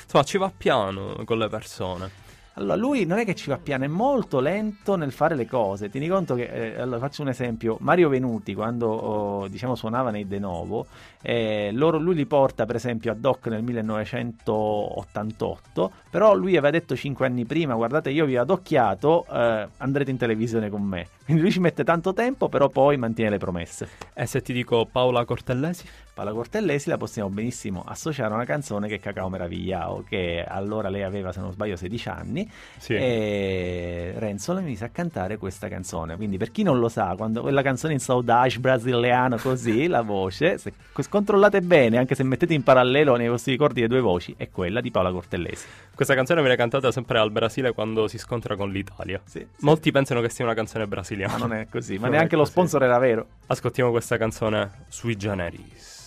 Insomma, 0.05 0.25
ci 0.25 0.39
va 0.39 0.51
piano 0.57 1.21
con 1.27 1.37
le 1.37 1.51
persone. 1.51 2.11
Allora, 2.55 2.77
lui 2.77 3.07
non 3.07 3.19
è 3.19 3.25
che 3.25 3.35
ci 3.35 3.49
va 3.49 3.57
piano, 3.57 3.85
è 3.85 3.88
molto 3.88 4.38
lento 4.38 4.95
nel 4.97 5.11
fare 5.11 5.35
le 5.35 5.47
cose. 5.47 5.88
Tieni 5.88 6.07
conto 6.09 6.35
che, 6.35 6.75
eh, 6.75 6.79
allora 6.81 6.99
faccio 6.99 7.23
un 7.23 7.29
esempio, 7.29 7.79
Mario 7.81 8.11
Venuti 8.11 8.53
quando 8.55 8.88
oh, 8.88 9.49
diciamo 9.49 9.75
suonava 9.75 10.11
nei 10.11 10.27
De 10.27 10.38
Novo, 10.38 10.87
eh, 11.23 11.71
loro- 11.73 11.99
lui 11.99 12.15
li 12.15 12.27
porta 12.27 12.67
per 12.67 12.77
esempio 12.77 13.11
a 13.11 13.15
Doc 13.15 13.47
nel 13.47 13.62
1988, 13.62 15.93
però 16.11 16.35
lui 16.35 16.55
aveva 16.57 16.71
detto 16.71 16.95
cinque 16.95 17.25
anni 17.25 17.47
prima, 17.47 17.75
guardate 17.75 18.11
io 18.11 18.27
vi 18.27 18.37
adocchiato, 18.37 19.25
eh, 19.33 19.69
andrete 19.79 20.11
in 20.11 20.19
televisione 20.19 20.69
con 20.69 20.83
me. 20.83 21.09
Quindi 21.25 21.43
lui 21.43 21.53
ci 21.53 21.61
mette 21.61 21.85
tanto 21.85 22.12
tempo, 22.12 22.51
però 22.51 22.69
poi 22.69 22.99
mantiene 22.99 23.31
le 23.31 23.38
promesse. 23.38 23.88
E 24.12 24.27
se 24.27 24.43
ti 24.43 24.53
dico 24.53 24.87
Paola 24.91 25.25
Cortellesi? 25.25 25.87
Paola 26.14 26.33
Cortellesi 26.33 26.90
la 26.90 26.98
possiamo 26.98 27.31
benissimo 27.31 27.83
associare 27.87 28.31
a 28.33 28.35
una 28.35 28.44
canzone 28.44 28.87
che 28.87 28.96
è 28.96 29.01
Cacao 29.01 29.31
Meravigliao, 29.31 30.05
che 30.07 30.44
allora 30.46 30.90
lei 30.90 31.05
aveva, 31.05 31.33
se 31.33 31.40
non 31.40 31.53
sbaglio, 31.53 31.75
16 31.77 32.09
anni, 32.11 32.51
Sì. 32.77 32.92
e 32.94 34.12
Renzo 34.18 34.53
le 34.53 34.61
mise 34.61 34.85
a 34.85 34.88
cantare 34.90 35.38
questa 35.38 35.68
canzone. 35.68 36.16
Quindi, 36.16 36.37
per 36.37 36.51
chi 36.51 36.64
non 36.64 36.79
lo 36.79 36.90
sa, 36.90 37.14
quando 37.16 37.40
quella 37.40 37.62
canzone 37.62 37.94
in 37.94 37.98
saudage 37.98 38.59
brasiliano, 38.59 39.38
così 39.38 39.87
la 39.87 40.03
voce, 40.03 40.59
se 40.59 40.75
controllate 41.09 41.62
bene, 41.62 41.96
anche 41.96 42.14
se 42.14 42.25
mettete 42.25 42.53
in 42.53 42.62
parallelo 42.62 43.16
nei 43.16 43.29
vostri 43.29 43.53
ricordi 43.53 43.81
le 43.81 43.88
due 43.88 44.01
voci, 44.01 44.35
è 44.37 44.51
quella 44.51 44.83
di 44.83 44.90
Paola 44.90 45.11
Cortellesi. 45.12 45.64
Questa 45.94 46.14
canzone 46.14 46.42
viene 46.42 46.57
cantata 46.57 46.92
sempre 46.92 47.20
al 47.20 47.31
Brasile 47.31 47.72
quando 47.72 48.07
si 48.07 48.18
scontra 48.18 48.55
con 48.55 48.70
l'Italia. 48.70 49.18
Sì, 49.25 49.46
Molti 49.61 49.90
pensano 49.90 50.20
che 50.20 50.29
sia 50.29 50.44
una 50.44 50.53
canzone 50.55 50.87
brasiliana. 50.87 51.33
Ma 51.33 51.38
non 51.38 51.55
è 51.55 51.66
così, 51.70 51.94
ma 51.94 52.03
Non 52.09 52.16
neanche 52.16 52.37
lo 52.37 52.44
sponsor 52.44 52.83
era 52.83 52.98
vero. 52.98 53.27
Ascoltiamo 53.46 53.90
questa 53.90 54.18
canzone 54.18 54.85
sui 54.88 55.16
generis. 55.16 56.01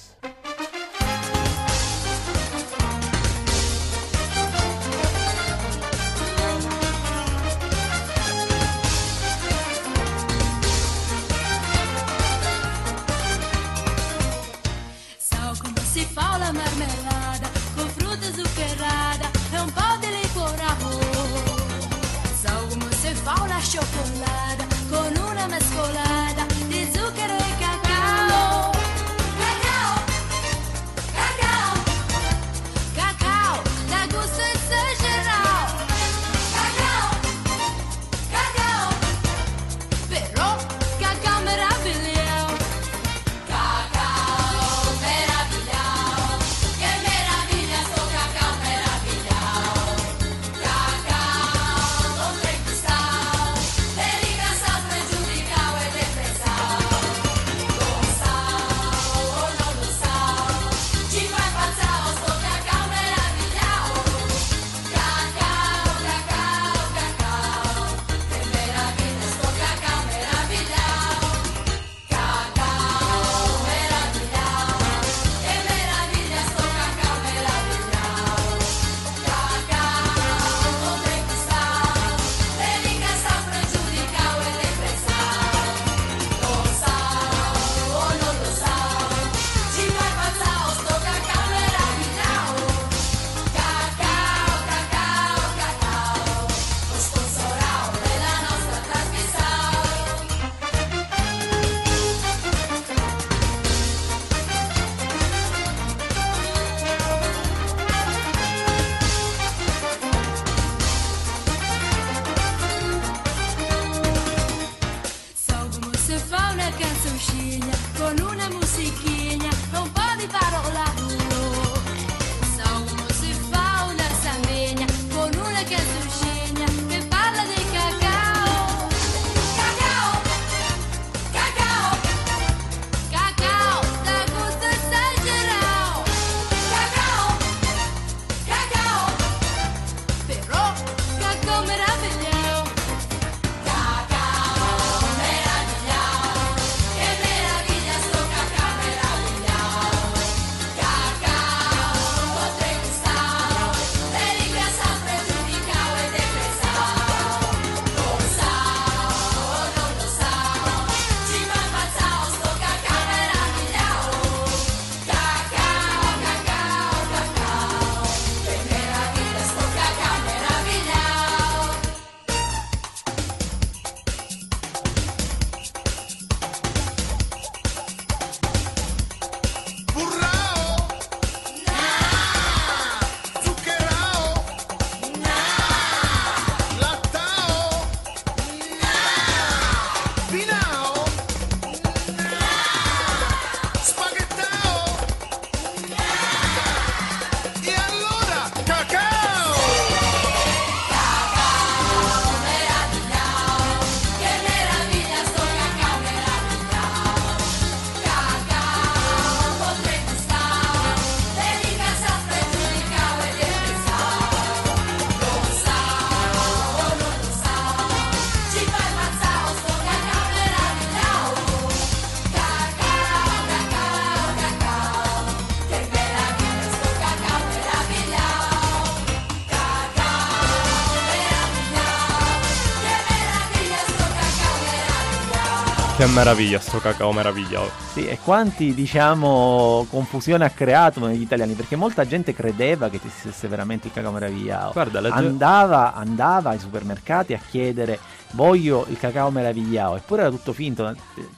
Meraviglia 236.15 236.60
sto 236.62 236.80
cacao 236.80 237.12
meraviglia. 237.12 237.62
Sì, 237.91 238.08
e 238.08 238.17
quanti, 238.23 238.73
diciamo, 238.73 239.86
confusione 239.89 240.45
ha 240.45 240.49
creato 240.49 241.06
negli 241.06 241.21
italiani, 241.21 241.54
perché 241.54 241.75
molta 241.75 242.08
gente 242.08 242.34
credeva 242.34 242.88
che 242.88 242.95
esistesse 242.95 243.49
veramente 243.49 243.88
il 243.88 243.93
cacao 243.93 244.12
meravigliao. 244.12 244.71
Guarda, 244.71 245.01
legge- 245.01 245.17
andava, 245.17 245.93
andava 245.93 246.51
ai 246.51 246.60
supermercati 246.60 247.34
a 247.34 247.39
chiedere 247.49 247.99
voglio 248.31 248.85
il 248.89 248.97
cacao 248.97 249.31
meravigliao, 249.31 249.95
eppure 249.95 250.21
era 250.21 250.29
tutto 250.29 250.53
finto. 250.53 250.95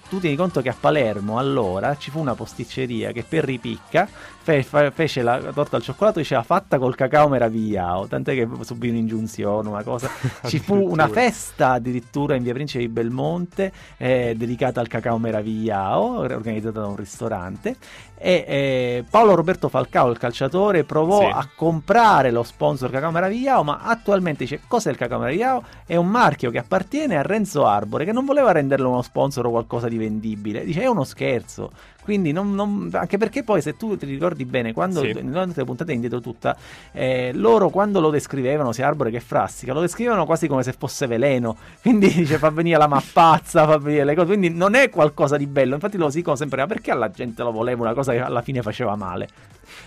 Tu 0.09 0.19
tieni 0.19 0.35
conto 0.35 0.61
che 0.61 0.69
a 0.69 0.75
Palermo 0.79 1.37
allora 1.37 1.95
ci 1.97 2.11
fu 2.11 2.19
una 2.19 2.33
posticceria 2.33 3.11
che 3.11 3.23
per 3.27 3.43
ripicca 3.43 4.07
fe- 4.47 4.63
fa- 4.63 4.91
fece 4.91 5.21
la 5.21 5.39
torta 5.53 5.75
al 5.75 5.81
cioccolato 5.81 6.19
diceva 6.19 6.41
fatta 6.43 6.79
col 6.79 6.95
cacao 6.95 7.27
meravigliao, 7.27 8.07
tant'è 8.07 8.33
che 8.33 8.47
subì 8.61 8.89
un'ingiunzione, 8.89 9.67
una 9.67 9.83
cosa. 9.83 10.09
Ci 10.47 10.59
fu 10.59 10.75
una 10.75 11.09
festa 11.09 11.71
addirittura 11.71 12.35
in 12.35 12.43
via 12.43 12.53
Principe 12.53 12.85
di 12.85 12.89
Belmonte 12.89 13.71
eh, 13.97 14.33
dedicata 14.37 14.79
al 14.79 14.87
cacao 14.87 15.17
meravigliao, 15.17 16.19
organizzata 16.19 16.79
da 16.79 16.87
un 16.87 16.95
ristorante. 16.95 17.75
E 18.19 18.43
eh, 18.47 19.03
Paolo 19.09 19.35
Roberto 19.35 19.69
Falcao, 19.69 20.09
il 20.09 20.17
calciatore, 20.17 20.83
provò 20.83 21.19
Sì. 21.19 21.25
a 21.31 21.47
comprare 21.55 22.31
lo 22.31 22.41
sponsor 22.43 22.89
Cacao 22.89 23.11
Meravigliao, 23.11 23.63
ma 23.63 23.81
attualmente 23.83 24.43
dice 24.43 24.61
cos'è 24.67 24.89
il 24.89 24.97
Cacao 24.97 25.19
Meravigliao? 25.19 25.63
È 25.85 25.95
un 25.95 26.07
marchio 26.07 26.49
che 26.49 26.57
appartiene 26.57 27.17
a 27.17 27.21
Renzo 27.21 27.65
Arbore, 27.65 28.05
che 28.05 28.11
non 28.11 28.25
voleva 28.25 28.51
renderlo 28.51 28.89
uno 28.89 29.01
sponsor 29.03 29.45
o 29.45 29.51
qualcosa 29.51 29.87
di 29.87 29.97
vendibile, 29.97 30.65
dice 30.65 30.81
è 30.81 30.87
uno 30.87 31.03
scherzo. 31.03 31.71
Quindi 32.07 32.31
non, 32.31 32.55
non- 32.55 32.89
anche 32.93 33.17
perché 33.17 33.43
poi 33.43 33.61
se 33.61 33.75
tu 33.75 33.97
ti 33.97 34.05
ricordi 34.05 34.45
bene, 34.45 34.71
quando 34.71 35.01
Sì. 35.01 35.11
le 35.13 35.63
puntate 35.65 35.91
indietro 35.91 36.21
tutta, 36.21 36.55
eh, 36.93 37.31
loro 37.33 37.67
quando 37.67 37.99
lo 37.99 38.09
descrivevano, 38.09 38.71
sia 38.71 38.87
Arbore 38.87 39.11
che 39.11 39.19
Frassica, 39.19 39.73
lo 39.73 39.81
descrivevano 39.81 40.25
quasi 40.25 40.47
come 40.47 40.63
se 40.63 40.71
fosse 40.71 41.05
veleno. 41.05 41.57
Quindi 41.83 42.07
dice 42.13 42.37
fa 42.37 42.49
venire 42.49 42.77
la 42.77 42.87
mappazza, 42.87 43.65
fa 43.65 43.77
venire 43.77 44.05
le 44.05 44.15
cose. 44.15 44.27
Quindi 44.27 44.47
non 44.49 44.73
è 44.73 44.89
qualcosa 44.89 45.35
di 45.35 45.47
bello. 45.47 45.73
Infatti 45.73 45.97
lo 45.97 46.09
si 46.09 46.19
dicono 46.19 46.37
sempre, 46.37 46.61
ma 46.61 46.67
perché 46.67 46.91
alla 46.91 47.09
gente 47.11 47.43
lo 47.43 47.51
voleva 47.51 47.81
una 47.81 47.93
cosa 47.93 48.13
che 48.13 48.19
alla 48.21 48.41
fine 48.41 48.61
faceva 48.61 48.95
male? 48.95 49.27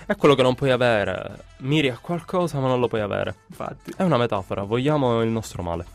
È 0.04 0.14
quello 0.14 0.34
che 0.34 0.42
non 0.42 0.54
puoi 0.54 0.72
avere. 0.72 1.38
Miri 1.60 1.88
a 1.88 1.96
qualcosa 1.98 2.58
ma 2.60 2.68
non 2.68 2.80
lo 2.80 2.88
puoi 2.88 3.00
avere. 3.00 3.34
Infatti. 3.46 3.94
È 3.96 4.02
una 4.02 4.18
metafora, 4.18 4.62
vogliamo 4.62 5.22
il 5.22 5.30
nostro 5.30 5.62
male. 5.62 5.86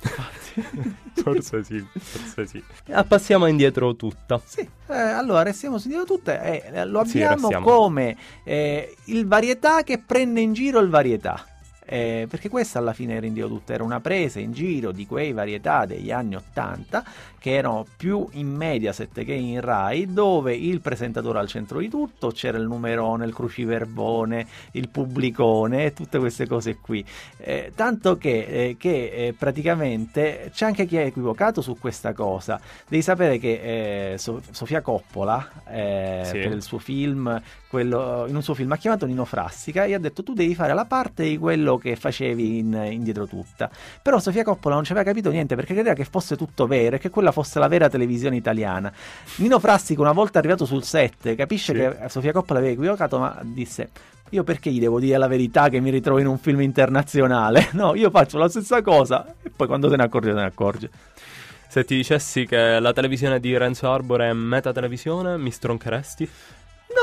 forse 1.13 1.63
sì, 1.63 1.85
forse 1.93 2.45
sì. 2.47 2.63
Ah, 2.91 3.03
Passiamo 3.03 3.45
indietro 3.47 3.95
tutta. 3.95 4.41
Sì, 4.43 4.67
eh, 4.87 4.93
allora 4.93 5.43
restiamo 5.43 5.77
di 5.77 5.95
tutte 6.05 6.39
e 6.41 6.63
eh, 6.73 6.85
lo 6.85 7.03
Sì, 7.05 7.21
abbiamo 7.21 7.49
restiamo. 7.49 7.65
come 7.65 8.17
eh, 8.43 8.95
il 9.05 9.27
varietà 9.27 9.83
che 9.83 9.99
prende 9.99 10.41
in 10.41 10.53
giro 10.53 10.79
il 10.79 10.89
varietà. 10.89 11.45
Eh, 11.87 12.25
perché 12.29 12.49
questa 12.49 12.79
alla 12.79 12.93
fine 12.93 13.13
era 13.15 13.25
in 13.27 13.33
Dio 13.33 13.47
tutto, 13.47 13.71
era 13.71 13.83
una 13.83 13.99
presa 13.99 14.39
in 14.39 14.53
giro 14.53 14.91
di 14.91 15.05
quei 15.05 15.33
varietà 15.33 15.85
degli 15.85 16.09
anni 16.11 16.35
80 16.35 17.03
che 17.39 17.53
erano 17.53 17.85
più 17.95 18.27
in 18.31 18.47
Mediaset 18.55 19.23
che 19.23 19.33
in 19.33 19.61
Rai, 19.61 20.11
dove 20.11 20.55
il 20.55 20.81
presentatore 20.81 21.37
al 21.37 21.47
centro 21.47 21.77
di 21.77 21.89
tutto 21.89 22.29
c'era 22.29 22.57
il 22.57 22.65
numerone, 22.65 23.25
il 23.25 23.33
cruciverbone, 23.35 24.47
il 24.71 24.89
pubblicone 24.89 25.85
e 25.85 25.93
tutte 25.93 26.17
queste 26.17 26.47
cose 26.47 26.77
qui. 26.77 27.05
Eh, 27.37 27.71
tanto 27.75 28.17
che, 28.17 28.45
eh, 28.45 28.75
che, 28.79 29.11
eh, 29.27 29.33
praticamente 29.37 30.49
c'è 30.53 30.65
anche 30.65 30.85
chi 30.85 30.97
è 30.97 31.05
equivocato 31.05 31.61
su 31.61 31.77
questa 31.77 32.13
cosa. 32.13 32.59
Devi 32.87 33.03
sapere 33.03 33.37
che 33.37 34.13
eh, 34.13 34.17
So- 34.17 34.41
Sofia 34.49 34.81
Coppola, 34.81 35.47
eh, 35.69 36.21
Sì. 36.25 36.39
per 36.39 36.51
il 36.51 36.63
suo 36.63 36.79
film, 36.79 37.39
quello- 37.69 38.25
in 38.27 38.35
un 38.35 38.41
suo 38.41 38.53
film 38.55 38.71
ha 38.71 38.77
chiamato 38.77 39.05
Nino 39.05 39.25
Frassica 39.25 39.83
e 39.85 39.93
ha 39.93 39.99
detto 39.99 40.23
tu 40.23 40.33
devi 40.33 40.55
fare 40.55 40.73
la 40.73 40.85
parte 40.85 41.23
di 41.25 41.37
quello 41.37 41.74
che 41.77 41.95
facevi 41.95 42.59
in, 42.59 42.87
in 42.91 43.03
Dietro 43.03 43.25
Tutta. 43.27 43.69
Però 44.01 44.19
Sofia 44.19 44.43
Coppola 44.43 44.75
non 44.75 44.83
ci 44.83 44.91
aveva 44.91 45.05
capito 45.07 45.29
niente 45.29 45.55
perché 45.55 45.73
credeva 45.73 45.95
che 45.95 46.05
fosse 46.05 46.35
tutto 46.35 46.67
vero 46.67 46.95
e 46.95 46.99
che 46.99 47.09
quella 47.09 47.31
fosse 47.31 47.59
la 47.59 47.67
vera 47.67 47.89
televisione 47.89 48.35
italiana. 48.35 48.91
Nino 49.37 49.59
Frassica 49.59 50.01
una 50.01 50.11
volta 50.11 50.39
arrivato 50.39 50.65
sul 50.65 50.83
set 50.83 51.35
capisce 51.35 51.73
Sì. 51.73 51.79
che 51.79 52.09
Sofia 52.09 52.31
Coppola 52.31 52.59
aveva 52.59 52.73
equivocato 52.73 53.19
ma 53.19 53.39
disse 53.43 53.89
io 54.29 54.43
perché 54.43 54.71
gli 54.71 54.79
devo 54.79 54.99
dire 54.99 55.17
la 55.17 55.27
verità 55.27 55.69
che 55.69 55.79
mi 55.79 55.91
ritrovo 55.91 56.19
in 56.19 56.25
un 56.27 56.39
film 56.39 56.61
internazionale? 56.61 57.69
No, 57.73 57.93
io 57.95 58.09
faccio 58.09 58.37
la 58.39 58.49
stessa 58.49 58.81
cosa 58.81 59.25
e 59.43 59.51
poi 59.55 59.67
quando 59.67 59.87
se 59.89 59.95
ne 59.95 60.03
accorge 60.03 60.29
se 60.29 60.35
ne 60.35 60.43
accorge. 60.45 60.89
Se 61.67 61.83
ti 61.85 61.95
dicessi 61.95 62.45
che 62.45 62.79
la 62.79 62.93
televisione 62.93 63.39
di 63.39 63.55
Renzo 63.57 63.91
Arbore 63.91 64.29
è 64.29 64.33
metatelevisione, 64.33 65.37
mi 65.37 65.51
stroncheresti? 65.51 66.29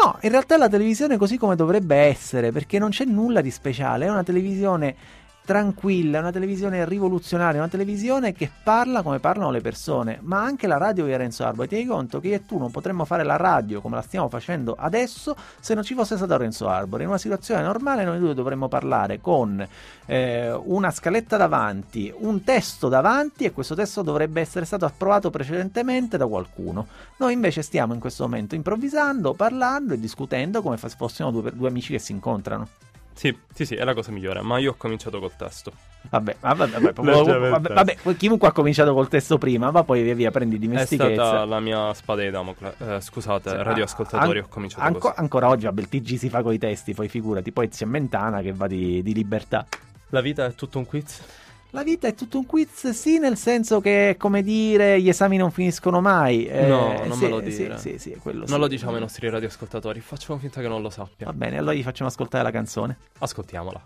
No, 0.02 0.18
in 0.22 0.30
realtà 0.30 0.56
la 0.56 0.68
televisione 0.68 1.14
è 1.14 1.16
così 1.16 1.38
come 1.38 1.54
dovrebbe 1.54 1.94
essere, 1.94 2.50
perché 2.50 2.80
non 2.80 2.90
c'è 2.90 3.04
nulla 3.04 3.40
di 3.40 3.52
speciale, 3.52 4.06
è 4.06 4.10
una 4.10 4.24
televisione 4.24 4.96
tranquilla, 5.44 6.20
una 6.20 6.30
televisione 6.30 6.84
rivoluzionaria, 6.84 7.60
una 7.60 7.68
televisione 7.68 8.32
che 8.32 8.50
parla 8.62 9.02
come 9.02 9.18
parlano 9.18 9.50
le 9.50 9.60
persone, 9.60 10.18
ma 10.22 10.42
anche 10.42 10.66
la 10.66 10.76
radio 10.76 11.04
di 11.04 11.16
Renzo 11.16 11.44
Arbore. 11.44 11.68
Ti 11.68 11.74
rendi 11.76 11.90
conto 11.90 12.20
che 12.20 12.28
io 12.28 12.34
e 12.34 12.46
tu 12.46 12.58
non 12.58 12.70
potremmo 12.70 13.04
fare 13.04 13.24
la 13.24 13.36
radio 13.36 13.80
come 13.80 13.96
la 13.96 14.02
stiamo 14.02 14.28
facendo 14.28 14.74
adesso 14.78 15.36
se 15.60 15.74
non 15.74 15.82
ci 15.82 15.94
fosse 15.94 16.16
stato 16.16 16.36
Renzo 16.36 16.68
Arbore. 16.68 17.02
In 17.02 17.08
una 17.08 17.18
situazione 17.18 17.62
normale 17.62 18.04
noi 18.04 18.18
due 18.18 18.34
dovremmo 18.34 18.68
parlare 18.68 19.20
con 19.20 19.66
eh, 20.06 20.52
una 20.52 20.90
scaletta 20.90 21.36
davanti, 21.36 22.12
un 22.16 22.44
testo 22.44 22.88
davanti 22.88 23.44
e 23.44 23.52
questo 23.52 23.74
testo 23.74 24.02
dovrebbe 24.02 24.40
essere 24.40 24.64
stato 24.64 24.84
approvato 24.84 25.30
precedentemente 25.30 26.16
da 26.16 26.26
qualcuno. 26.26 26.86
Noi 27.16 27.32
invece 27.32 27.62
stiamo 27.62 27.94
in 27.94 28.00
questo 28.00 28.22
momento 28.24 28.54
improvvisando, 28.54 29.34
parlando 29.34 29.94
e 29.94 30.00
discutendo 30.00 30.62
come 30.62 30.76
se 30.76 30.88
fossimo 30.88 31.30
due, 31.30 31.50
due 31.52 31.68
amici 31.68 31.92
che 31.92 31.98
si 31.98 32.12
incontrano. 32.12 32.91
Sì, 33.14 33.36
sì, 33.54 33.64
sì, 33.66 33.74
è 33.74 33.84
la 33.84 33.94
cosa 33.94 34.10
migliore, 34.10 34.40
ma 34.42 34.58
io 34.58 34.70
ho 34.72 34.74
cominciato 34.76 35.18
col 35.20 35.34
testo. 35.36 35.72
Vabbè, 36.08 36.36
ma 36.40 36.54
vabbè, 36.54 36.80
vabbè, 36.80 37.48
vabbè, 37.50 37.72
vabbè, 37.74 37.96
chiunque 38.16 38.48
ha 38.48 38.52
cominciato 38.52 38.92
col 38.94 39.08
testo 39.08 39.38
prima, 39.38 39.70
ma 39.70 39.84
poi 39.84 40.02
via 40.02 40.14
via 40.14 40.30
prendi 40.30 40.56
È 40.56 40.58
dimestichezza. 40.58 41.12
stata 41.24 41.44
la 41.44 41.60
mia 41.60 41.92
spada 41.94 42.22
di 42.22 42.30
Damocle. 42.30 42.74
Eh, 42.78 43.00
scusate, 43.00 43.50
Sì, 43.50 43.56
radioascoltatori, 43.56 44.38
an- 44.38 44.44
ho 44.44 44.48
cominciato 44.48 44.82
anco- 44.82 44.98
così. 44.98 45.14
Ancora 45.16 45.48
oggi, 45.48 45.64
vabbè, 45.66 45.80
il 45.82 45.88
TG 45.88 46.16
si 46.16 46.28
fa 46.28 46.42
con 46.42 46.52
i 46.52 46.58
testi, 46.58 46.94
poi 46.94 47.08
figurati, 47.08 47.52
poi 47.52 47.68
c'è 47.68 47.84
Mentana 47.84 48.40
che 48.40 48.52
va 48.52 48.66
di, 48.66 49.02
di 49.02 49.14
libertà. 49.14 49.64
La 50.08 50.20
vita 50.20 50.46
è 50.46 50.54
tutto 50.54 50.78
un 50.78 50.86
quiz? 50.86 51.20
La 51.74 51.82
vita 51.82 52.06
è 52.06 52.14
tutto 52.14 52.36
un 52.36 52.44
quiz, 52.44 52.90
sì, 52.90 53.18
nel 53.18 53.38
senso 53.38 53.80
che, 53.80 54.16
come 54.18 54.42
dire, 54.42 55.00
gli 55.00 55.08
esami 55.08 55.38
non 55.38 55.50
finiscono 55.50 56.02
mai. 56.02 56.44
Eh, 56.44 56.66
No, 56.66 57.02
non 57.06 57.16
sì, 57.16 57.22
me 57.24 57.28
lo 57.30 57.40
sì, 57.40 57.44
dire. 57.56 57.78
Sì, 57.78 57.96
sì, 57.96 58.14
quello 58.20 58.44
Non 58.46 58.60
lo 58.60 58.68
diciamo 58.68 58.92
ai 58.92 59.00
nostri 59.00 59.26
radioascoltatori, 59.30 60.00
facciamo 60.00 60.38
finta 60.38 60.60
che 60.60 60.68
non 60.68 60.82
lo 60.82 60.90
sappia. 60.90 61.24
Va 61.24 61.32
bene, 61.32 61.56
allora 61.56 61.72
gli 61.72 61.82
facciamo 61.82 62.10
ascoltare 62.10 62.44
la 62.44 62.50
canzone. 62.50 62.98
Ascoltiamola. 63.20 63.80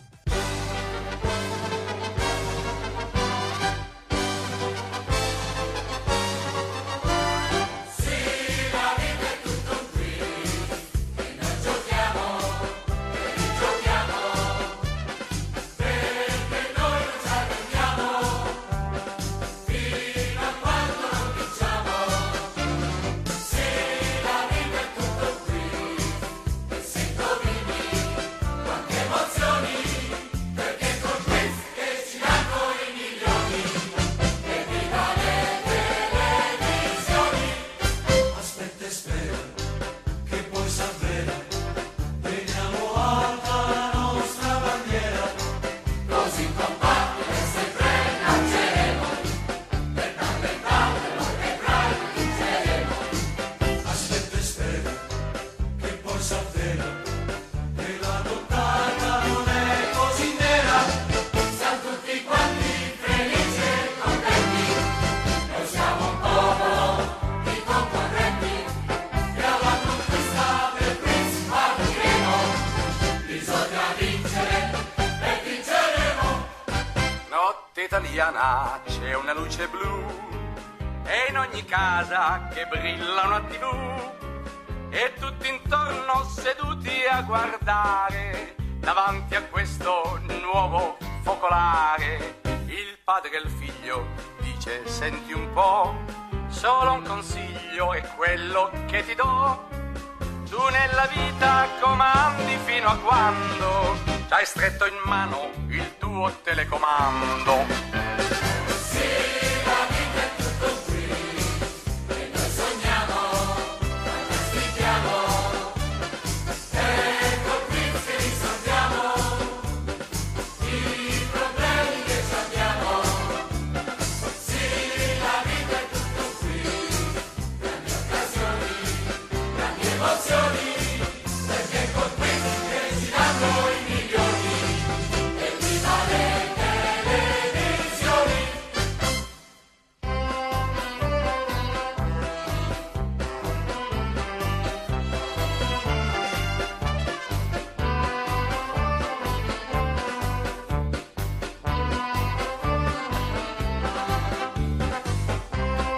Stretto 104.46 104.86
in 104.86 104.94
mano 105.04 105.50
il 105.70 105.98
tuo 105.98 106.32
telecomando. 106.44 107.95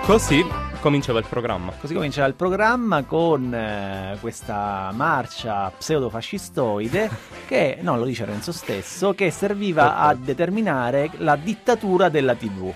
Così 0.08 0.42
cominciava 0.80 1.18
il 1.18 1.26
programma. 1.28 1.70
Così 1.78 1.92
comincia 1.92 2.24
il 2.24 2.32
programma 2.32 3.04
con 3.04 3.52
eh, 3.52 4.16
questa 4.22 4.90
marcia 4.94 5.70
pseudofascistoide 5.76 7.10
che, 7.46 7.76
no, 7.82 7.98
lo 7.98 8.06
dice 8.06 8.24
Renzo 8.24 8.50
stesso, 8.50 9.12
che 9.12 9.30
serviva 9.30 9.98
a 9.98 10.14
determinare 10.14 11.10
la 11.18 11.36
dittatura 11.36 12.08
della 12.08 12.34
TV. 12.34 12.72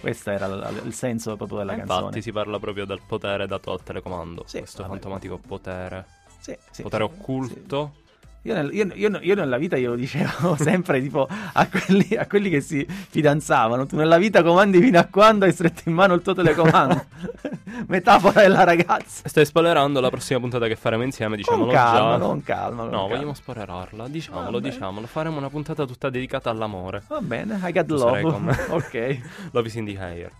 Questo 0.00 0.30
era 0.30 0.46
l- 0.48 0.80
il 0.86 0.94
senso 0.94 1.36
proprio 1.36 1.58
della 1.58 1.74
Eh, 1.74 1.76
canzone. 1.76 2.00
Infatti 2.00 2.22
si 2.22 2.32
parla 2.32 2.58
proprio 2.58 2.86
del 2.86 3.00
potere 3.06 3.46
dato 3.46 3.70
al 3.70 3.82
telecomando. 3.82 4.44
Sì, 4.46 4.56
questo 4.58 4.80
vabbè. 4.84 4.92
fantomatico 4.94 5.36
potere. 5.46 6.06
Sì, 6.38 6.56
sì, 6.70 6.80
potere 6.82 7.02
occulto. 7.04 7.92
Io, 8.46 8.52
nel- 8.52 8.74
io- 8.74 8.90
io- 8.94 9.18
io 9.22 9.34
nella 9.34 9.56
vita 9.56 9.76
glielo 9.78 9.94
dicevo 9.94 10.54
sempre 10.60 11.00
tipo 11.00 11.26
a 11.52 11.66
quelli, 11.66 12.14
a 12.14 12.26
quelli 12.26 12.50
che 12.50 12.60
si 12.60 12.86
fidanzavano. 12.86 13.86
Tu 13.86 13.96
nella 13.96 14.18
vita 14.18 14.42
comandi 14.42 14.80
fino 14.82 14.98
a 14.98 15.04
quando 15.06 15.46
hai 15.46 15.52
stretto 15.52 15.82
in 15.88 15.94
mano 15.94 16.12
il 16.14 16.20
tuo 16.22 16.34
telecomando. 16.34 17.04
Metafora 17.88 18.42
della 18.42 18.64
ragazza. 18.64 19.28
Stai 19.28 19.46
spoilerando 19.46 19.98
la 20.00 20.10
prossima 20.10 20.40
puntata 20.40 20.66
che 20.66 20.76
faremo 20.76 21.02
insieme, 21.04 21.36
diciamolo 21.36 21.64
con 21.66 21.74
calma, 21.74 22.18
già. 22.18 22.24
con 22.24 22.42
calma. 22.42 22.82
con 22.82 22.90
No, 22.90 22.98
calma. 22.98 23.14
vogliamo 23.14 23.34
spoilerarla. 23.34 24.08
Diciamolo, 24.08 24.58
diciamolo. 24.60 25.06
Faremo 25.06 25.38
una 25.38 25.48
puntata 25.50 25.86
tutta 25.86 26.10
dedicata 26.10 26.50
all'amore. 26.50 27.02
Va 27.08 27.20
bene, 27.20 27.58
I 27.62 27.72
got 27.72 27.86
Tu 27.86 27.94
love. 27.96 28.20
con 28.22 28.48
ok. 28.70 29.20
Love 29.52 29.66
is 29.66 29.74
in 29.74 29.86
the 29.86 29.98
air. 29.98 30.30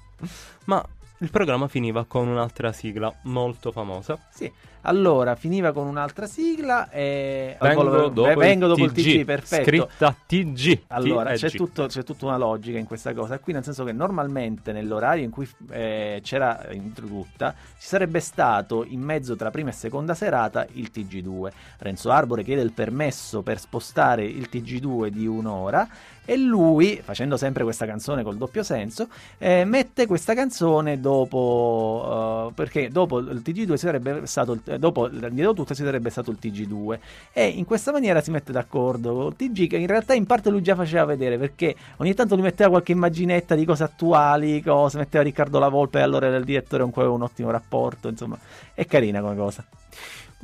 Ma 0.67 0.85
il 1.19 1.31
programma 1.31 1.69
finiva 1.69 2.05
con 2.05 2.29
un'altra 2.29 2.71
sigla 2.73 3.13
molto 3.23 3.73
famosa. 3.73 4.19
Sì, 4.31 4.51
allora 4.85 5.35
finiva 5.35 5.73
con 5.73 5.87
un'altra 5.87 6.27
sigla 6.27 6.89
e 6.91 7.57
Vengo 7.61 7.83
dopo, 7.83 8.29
eh, 8.31 8.35
vengo 8.37 8.67
dopo 8.67 8.85
il 8.85 8.93
TG, 8.93 9.03
TG, 9.03 9.25
perfetto. 9.25 9.63
Scritta 9.65 10.17
TG. 10.27 10.81
Allora, 10.89 11.33
c'è, 11.35 11.51
tutto- 11.51 11.87
c'è 11.87 12.03
tutta 12.03 12.27
una 12.27 12.37
logica 12.37 12.79
in 12.79 12.87
questa 12.87 13.13
cosa. 13.13 13.39
Qui, 13.39 13.53
nel 13.53 13.65
senso 13.65 13.85
che 13.85 13.93
normalmente 13.93 14.73
nell'orario 14.73 15.25
in 15.25 15.31
cui 15.31 15.49
eh, 15.71 16.21
c'era 16.23 16.67
introdotta 16.73 17.55
ci 17.79 17.87
sarebbe 17.87 18.21
stato 18.21 18.85
in 18.87 19.01
mezzo 19.01 19.37
tra 19.37 19.51
prima 19.51 19.71
e 19.71 19.73
seconda 19.73 20.15
serata 20.15 20.67
il 20.73 20.91
TG2. 20.95 21.51
Renzo 21.79 22.11
Arbore 22.11 22.43
chiede 22.45 22.63
il 22.63 22.73
permesso 22.73 23.43
per 23.43 23.59
spostare 23.59 24.25
il 24.25 24.49
TG2 24.51 25.09
di 25.09 25.27
un'ora 25.27 25.87
e 26.27 26.37
lui, 26.39 26.99
facendo 27.05 27.37
sempre 27.37 27.65
questa 27.65 27.85
canzone 27.85 28.23
col 28.23 28.39
doppio 28.39 28.63
senso, 28.63 29.09
eh, 29.37 29.65
mette 29.67 30.07
questa 30.07 30.33
canzone 30.33 30.99
dopo, 30.99 32.49
eh, 32.49 32.53
perché 32.55 32.89
dopo 32.89 33.19
il 33.19 33.43
TG2 33.45 33.73
si 33.77 33.85
sarebbe 33.87 34.27
stato, 34.27 34.53
il- 34.53 34.74
dopo 34.79 35.09
dietro 35.09 35.53
tutto 35.53 35.75
si 35.75 35.83
sarebbe 35.83 36.11
stato 36.11 36.31
il 36.31 36.39
TG2 36.41 36.99
e 37.33 37.47
in 37.47 37.65
questa 37.65 37.93
maniera 37.93 38.21
si 38.21 38.31
mette 38.31 38.53
d'accordo 38.53 39.15
col 39.15 39.37
TG 39.37 39.69
che 39.69 39.77
in 39.77 39.87
realtà 39.87 40.15
in 40.15 40.27
parte 40.27 40.51
lui 40.51 40.63
già 40.63 40.75
faceva 40.75 41.05
vedere 41.05 41.39
perché 41.39 41.75
ogni 41.97 42.15
tanto 42.15 42.35
lui 42.35 42.45
metteva 42.45 42.71
qualche 42.71 42.93
immaginetta 42.93 43.55
di 43.55 43.65
cose 43.65 43.85
attuali, 43.85 44.63
cose, 44.63 44.99
metteva 44.99 45.23
Riccardo 45.25 45.59
La 45.59 45.69
Volpe 45.69 45.99
e 45.99 46.03
allora 46.03 46.27
era 46.27 46.37
il 46.37 46.45
direttore 46.45 46.83
con 46.83 46.93
cui 46.93 47.03
aveva 47.03 47.17
un 47.17 47.23
ottimo 47.23 47.51
rapporto, 47.51 48.09
insomma, 48.09 48.39
è 48.75 48.85
carina 48.87 49.21
come 49.21 49.37
cosa. 49.37 49.65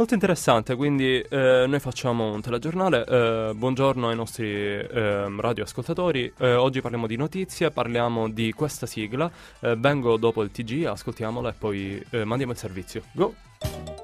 Molto 0.00 0.14
interessante, 0.14 0.76
quindi 0.76 1.20
eh, 1.20 1.66
noi 1.68 1.78
facciamo 1.78 2.32
un 2.32 2.40
telegiornale. 2.40 3.04
eh, 3.04 3.52
buongiorno 3.54 4.08
ai 4.08 4.16
nostri 4.16 4.48
ehm, 4.50 5.38
radioascoltatori. 5.38 6.32
Eh, 6.38 6.54
oggi 6.54 6.80
parliamo 6.80 7.06
di 7.06 7.16
notizie, 7.16 7.70
parliamo 7.70 8.30
di 8.30 8.50
questa 8.52 8.86
sigla. 8.86 9.30
Eh, 9.60 9.76
vengo 9.76 10.16
dopo 10.16 10.42
il 10.42 10.50
TG, 10.50 10.86
ascoltiamola 10.86 11.50
e 11.50 11.54
poi 11.58 12.02
eh, 12.12 12.24
mandiamo 12.24 12.52
il 12.52 12.58
servizio. 12.58 13.02
Go! 13.12 13.99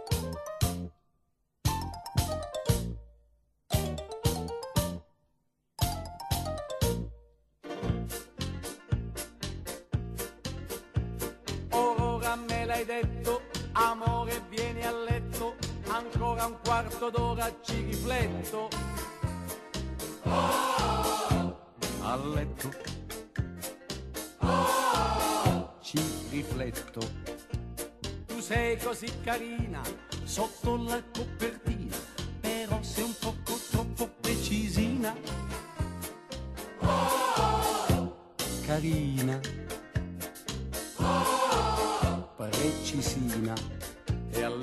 Quarto 17.06 17.10
d'ora 17.10 17.52
ci 17.62 17.84
rifletto. 17.84 18.68
A 22.00 22.16
letto. 22.16 22.70
Ci 25.80 26.00
rifletto. 26.30 27.00
Tu 28.26 28.40
sei 28.40 28.76
così 28.78 29.08
carina, 29.22 29.82
sotto 30.24 30.76
la 30.76 31.02
copertina, 31.12 31.96
però 32.40 32.82
sei 32.82 33.04
un 33.04 33.14
poco 33.20 33.58
troppo 33.70 34.08
precisina. 34.20 35.14
Carina 38.66 39.40
precisina. 42.36 43.75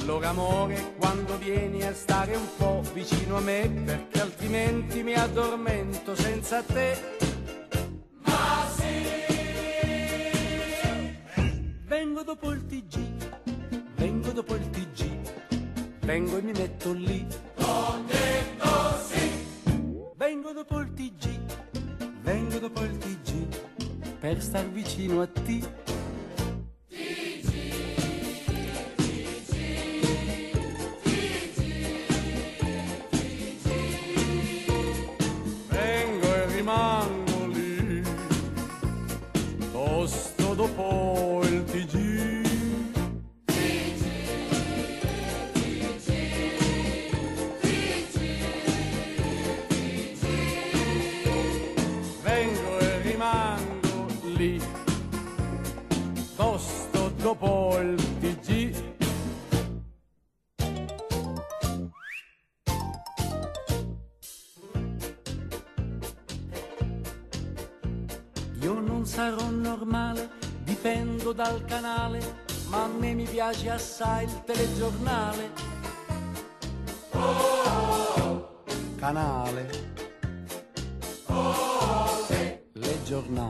Allora 0.04 0.30
amore, 0.30 0.96
quando 0.98 1.38
vieni 1.38 1.82
a 1.84 1.94
stare 1.94 2.36
un 2.36 2.46
po' 2.58 2.82
vicino 2.94 3.38
a 3.38 3.40
me, 3.40 3.70
perché 3.86 4.20
altrimenti 4.20 5.02
mi 5.02 5.14
addormento 5.14 6.14
senza 6.14 6.62
te. 6.62 6.98
Ma 8.26 8.68
sì! 8.76 8.84
Vengo 11.86 12.22
dopo 12.24 12.52
il 12.52 12.66
TG, 12.66 13.00
vengo 13.96 14.32
dopo 14.32 14.56
il 14.56 14.70
TG, 14.70 15.10
vengo 16.02 16.38
e 16.38 16.42
mi 16.42 16.52
metto 16.52 16.92
lì. 16.92 17.26
Ho 17.60 18.04
detto 18.06 18.98
sì! 19.08 19.32
Vengo 20.18 20.52
dopo 20.52 20.80
il 20.80 20.92
TG, 20.92 21.40
vengo 22.24 22.60
dopo 22.60 22.82
il 22.82 22.98
TG, 22.98 23.48
per 24.20 24.42
star 24.42 24.68
vicino 24.70 25.22
a 25.22 25.28
te. 25.28 25.83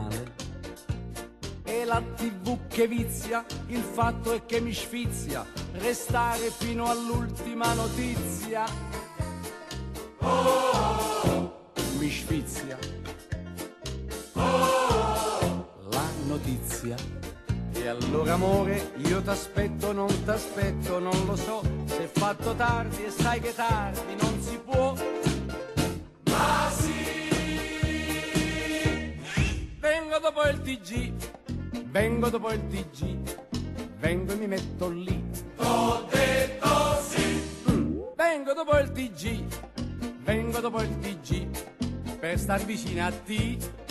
Le 0.08 0.24
giornale. 0.24 0.32
E 1.64 1.84
la 1.84 2.02
tv 2.14 2.66
che 2.68 2.86
vizia, 2.86 3.44
il 3.68 3.82
fatto 3.82 4.32
è 4.32 4.44
che 4.44 4.60
mi 4.60 4.72
sfizia 4.72 5.44
restare 5.72 6.50
fino 6.50 6.86
all'ultima 6.86 7.72
notizia. 7.74 8.64
Mi 11.98 12.10
sfizia. 12.10 12.78
La 15.90 16.08
notizia. 16.26 16.96
E 17.72 17.88
allora 17.88 18.34
amore, 18.34 18.92
io 18.96 19.20
t'aspetto, 19.20 19.92
non 19.92 20.24
t'aspetto, 20.24 20.98
non 20.98 21.26
lo 21.26 21.36
so, 21.36 21.60
se 21.86 22.04
è 22.04 22.06
fatto 22.06 22.54
tardi 22.54 23.04
e 23.04 23.10
sai 23.10 23.40
che 23.40 23.54
tardi 23.54 24.14
non 24.20 24.40
si 24.40 24.58
può. 24.64 24.94
Ma 26.30 26.70
sì! 26.70 26.93
Dopo 30.24 30.42
il 30.48 30.62
TG, 30.62 31.12
vengo 31.90 32.30
dopo 32.30 32.50
il 32.50 32.66
TG, 32.68 33.36
vengo 33.98 34.32
e 34.32 34.36
mi 34.36 34.46
metto 34.46 34.88
lì. 34.88 35.22
Ho 35.56 36.06
detto 36.10 36.98
sì! 37.02 37.42
vengo 38.16 38.54
dopo 38.54 38.74
il 38.78 38.90
TG, 38.90 39.44
vengo 40.22 40.60
dopo 40.60 40.80
il 40.80 40.98
TG, 40.98 42.16
per 42.18 42.38
star 42.38 42.64
vicino 42.64 43.04
a 43.04 43.12
te. 43.12 43.83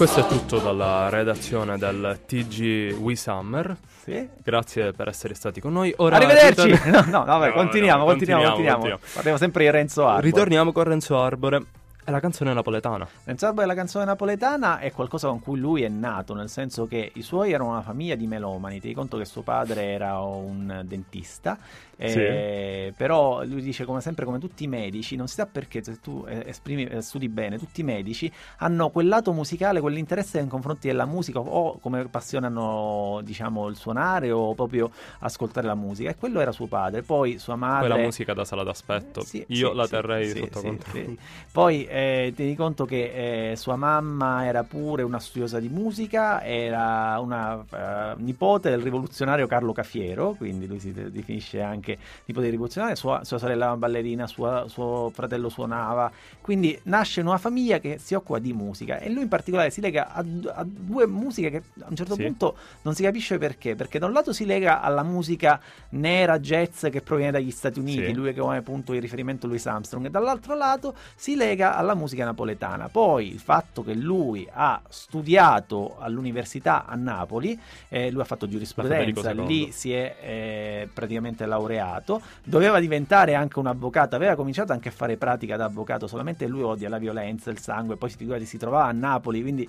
Questo 0.00 0.20
è 0.20 0.26
tutto 0.26 0.60
dalla 0.60 1.10
redazione 1.10 1.76
del 1.76 2.20
TG 2.26 2.96
We 2.98 3.14
Summer. 3.16 3.76
Sì. 4.02 4.26
Grazie 4.42 4.92
per 4.92 5.08
essere 5.08 5.34
stati 5.34 5.60
con 5.60 5.74
noi. 5.74 5.92
Ora 5.98 6.16
Arrivederci! 6.16 6.70
ritorn- 6.70 7.04
No, 7.12 7.18
no, 7.18 7.38
vabbè, 7.38 7.48
No, 7.48 7.52
continuiamo, 7.52 7.98
no, 7.98 8.04
continuiamo, 8.06 8.42
continuiamo, 8.44 8.78
continuiamo. 8.78 9.00
Parliamo 9.12 9.36
sempre 9.36 9.64
di 9.64 9.70
Renzo 9.70 10.06
Arbore. 10.06 10.24
Ritorniamo 10.24 10.72
con 10.72 10.84
Renzo 10.84 11.20
Arbore 11.20 11.62
e 12.10 12.12
la 12.12 12.20
canzone 12.20 12.52
napoletana. 12.52 13.08
Renzo 13.24 13.46
Arbore, 13.46 13.66
la 13.66 13.74
canzone 13.74 14.04
napoletana, 14.04 14.78
è 14.78 14.92
qualcosa 14.92 15.28
con 15.28 15.40
cui 15.40 15.58
lui 15.58 15.82
è 15.82 15.88
nato, 15.88 16.34
nel 16.34 16.48
senso 16.48 16.86
che 16.86 17.10
i 17.14 17.22
suoi 17.22 17.52
erano 17.52 17.70
una 17.70 17.82
famiglia 17.82 18.16
di 18.16 18.26
melomani. 18.26 18.80
Ti 18.80 18.92
conto 18.92 19.16
che 19.16 19.24
suo 19.24 19.42
padre 19.42 19.84
era 19.84 20.20
un 20.20 20.82
dentista, 20.84 21.56
eh, 21.96 22.92
però 22.96 23.44
lui 23.44 23.62
dice 23.62 23.84
come 23.84 24.00
sempre, 24.00 24.24
come 24.24 24.38
tutti 24.38 24.64
i 24.64 24.66
medici, 24.66 25.16
non 25.16 25.28
si 25.28 25.34
sa 25.34 25.46
perché, 25.46 25.82
se 25.82 26.00
tu 26.00 26.24
eh, 26.26 26.44
esprimi, 26.46 26.84
eh, 26.84 27.02
studi 27.02 27.28
bene, 27.28 27.58
tutti 27.58 27.82
i 27.82 27.84
medici 27.84 28.30
hanno 28.58 28.90
quel 28.90 29.06
lato 29.06 29.32
musicale, 29.32 29.80
quell'interesse 29.80 30.40
nei 30.40 30.48
confronti 30.48 30.88
della 30.88 31.04
musica 31.04 31.38
o 31.40 31.78
come 31.78 32.06
passione 32.08 32.46
hanno, 32.46 33.20
diciamo, 33.22 33.68
il 33.68 33.76
suonare 33.76 34.30
o 34.30 34.54
proprio 34.54 34.90
ascoltare 35.20 35.66
la 35.66 35.74
musica. 35.74 36.10
E 36.10 36.16
quello 36.16 36.40
era 36.40 36.52
suo 36.52 36.66
padre. 36.66 37.02
Poi 37.02 37.38
sua 37.38 37.56
madre... 37.56 37.88
Poi 37.88 37.98
la 37.98 38.04
musica 38.04 38.32
da 38.34 38.44
sala 38.44 38.62
d'aspetto. 38.62 39.22
Sì, 39.22 39.44
Io 39.48 39.70
sì, 39.70 39.76
la 39.76 39.84
sì, 39.84 39.90
terrei 39.90 40.28
sì, 40.28 40.38
sotto 40.38 40.58
sì, 40.58 40.66
controllo. 40.66 41.04
sì. 41.04 41.18
Poi 41.52 41.84
eh, 41.84 41.99
ti 42.34 42.54
conto 42.56 42.84
che 42.84 43.50
eh, 43.52 43.56
sua 43.56 43.76
mamma 43.76 44.44
era 44.46 44.62
pure 44.64 45.02
una 45.02 45.18
studiosa 45.18 45.58
di 45.60 45.68
musica, 45.68 46.42
era 46.44 47.18
una 47.20 47.64
eh, 47.70 48.14
nipote 48.18 48.70
del 48.70 48.80
rivoluzionario 48.80 49.46
Carlo 49.46 49.72
Cafiero, 49.72 50.32
quindi 50.32 50.66
lui 50.66 50.78
si 50.80 50.92
de- 50.92 51.10
definisce 51.10 51.60
anche 51.60 51.98
nipote 52.26 52.46
di 52.46 52.50
rivoluzionario, 52.52 52.96
sua, 52.96 53.24
sua 53.24 53.38
sorella 53.38 53.66
era 53.66 53.76
ballerina, 53.76 54.26
sua- 54.26 54.66
suo 54.68 55.10
fratello 55.14 55.48
suonava, 55.48 56.10
quindi 56.40 56.78
nasce 56.84 57.20
in 57.20 57.26
una 57.26 57.38
famiglia 57.38 57.78
che 57.78 57.98
si 57.98 58.14
occupa 58.14 58.38
di 58.38 58.52
musica 58.52 58.98
e 58.98 59.10
lui 59.10 59.22
in 59.22 59.28
particolare 59.28 59.70
si 59.70 59.80
lega 59.80 60.12
a, 60.12 60.24
a 60.54 60.64
due 60.66 61.06
musiche 61.06 61.50
che 61.50 61.62
a 61.80 61.86
un 61.88 61.96
certo 61.96 62.14
Sì. 62.14 62.22
punto 62.22 62.56
non 62.82 62.94
si 62.94 63.02
capisce 63.02 63.38
perché, 63.38 63.74
perché 63.76 63.98
da 63.98 64.06
un 64.06 64.12
lato 64.12 64.32
si 64.32 64.44
lega 64.46 64.80
alla 64.80 65.02
musica 65.02 65.60
nera 65.90 66.38
jazz 66.38 66.86
che 66.88 67.00
proviene 67.02 67.32
dagli 67.32 67.50
Stati 67.50 67.78
Uniti, 67.78 68.06
Sì. 68.06 68.12
lui 68.14 68.32
che 68.32 68.40
come 68.40 68.62
punto 68.62 68.92
di 68.92 68.98
riferimento 69.00 69.46
Louis 69.46 69.64
Armstrong, 69.66 70.06
e 70.06 70.10
dall'altro 70.10 70.54
lato 70.54 70.94
si 71.14 71.34
lega 71.36 71.76
alla 71.76 71.89
musica 71.94 72.24
napoletana. 72.24 72.88
Poi 72.88 73.28
il 73.28 73.40
fatto 73.40 73.82
che 73.82 73.94
lui 73.94 74.46
ha 74.52 74.80
studiato 74.88 75.96
all'università 75.98 76.84
a 76.86 76.94
Napoli, 76.94 77.58
eh, 77.88 78.10
lui 78.10 78.20
ha 78.20 78.24
fatto 78.24 78.48
giurisprudenza, 78.48 79.32
lì 79.32 79.72
si 79.72 79.92
è 79.92 80.16
eh, 80.20 80.88
praticamente 80.92 81.46
laureato, 81.46 82.20
doveva 82.44 82.78
diventare 82.80 83.34
anche 83.34 83.58
un 83.58 83.66
avvocato, 83.66 84.16
aveva 84.16 84.34
cominciato 84.34 84.72
anche 84.72 84.88
a 84.88 84.92
fare 84.92 85.16
pratica 85.16 85.56
da 85.56 85.64
avvocato, 85.64 86.06
solamente 86.06 86.46
lui 86.46 86.62
odia 86.62 86.88
la 86.88 86.98
violenza, 86.98 87.50
il 87.50 87.58
sangue, 87.58 87.96
poi 87.96 88.10
si, 88.10 88.16
figurati, 88.16 88.44
si 88.44 88.58
trovava 88.58 88.88
a 88.88 88.92
Napoli, 88.92 89.40
quindi 89.40 89.68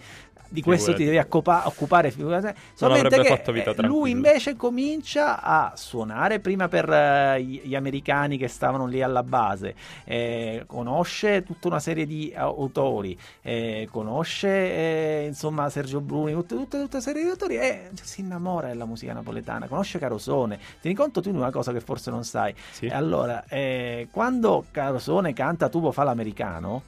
di 0.52 0.62
questo 0.62 0.92
ti 0.92 0.98
Figurati. 0.98 1.06
devi 1.06 1.18
accopa- 1.18 1.66
occupare, 1.66 2.12
figurati. 2.12 2.54
Solamente 2.74 3.22
che 3.22 3.30
fatto 3.30 3.54
vita 3.54 3.72
eh, 3.72 3.84
lui 3.84 4.12
invece 4.12 4.58
comincia 4.58 5.42
a 5.42 5.72
suonare 5.76 6.42
prima 6.42 6.68
per 6.68 6.90
eh, 6.92 7.42
gli 7.42 7.62
gli 7.72 7.76
americani 7.76 8.38
che 8.38 8.50
stavano 8.50 8.86
lì 8.86 9.02
alla 9.02 9.24
base, 9.24 9.76
eh, 10.04 10.64
conosce 10.68 11.44
tutta 11.44 11.68
una 11.68 11.80
serie 11.80 12.01
di 12.06 12.34
autori, 12.36 13.18
eh, 13.42 13.88
conosce 13.92 14.48
eh, 14.50 15.26
insomma 15.28 15.70
Sergio 15.70 16.02
Bruni, 16.02 16.34
tutte, 16.34 16.56
tutta 16.56 16.78
una 16.92 17.00
serie 17.02 17.24
di 17.24 17.30
autori 17.30 17.58
e 17.58 17.90
si 18.02 18.22
innamora 18.22 18.68
della 18.68 18.86
musica 18.86 19.14
napoletana, 19.14 19.68
conosce 19.68 20.00
Carosone. 20.00 20.60
Tieni 20.80 20.96
conto 20.96 21.22
tu 21.22 21.32
di 21.32 21.38
una 21.38 21.52
cosa 21.52 21.72
che 21.72 21.80
forse 21.82 22.10
non 22.12 22.24
sai. 22.24 22.54
Sì. 22.72 22.88
Allora, 22.88 23.44
eh, 23.48 24.08
quando 24.12 24.66
Carosone 24.72 25.34
canta 25.34 25.70
Tubo 25.70 25.92
fa 25.92 26.04
l'americano, 26.04 26.84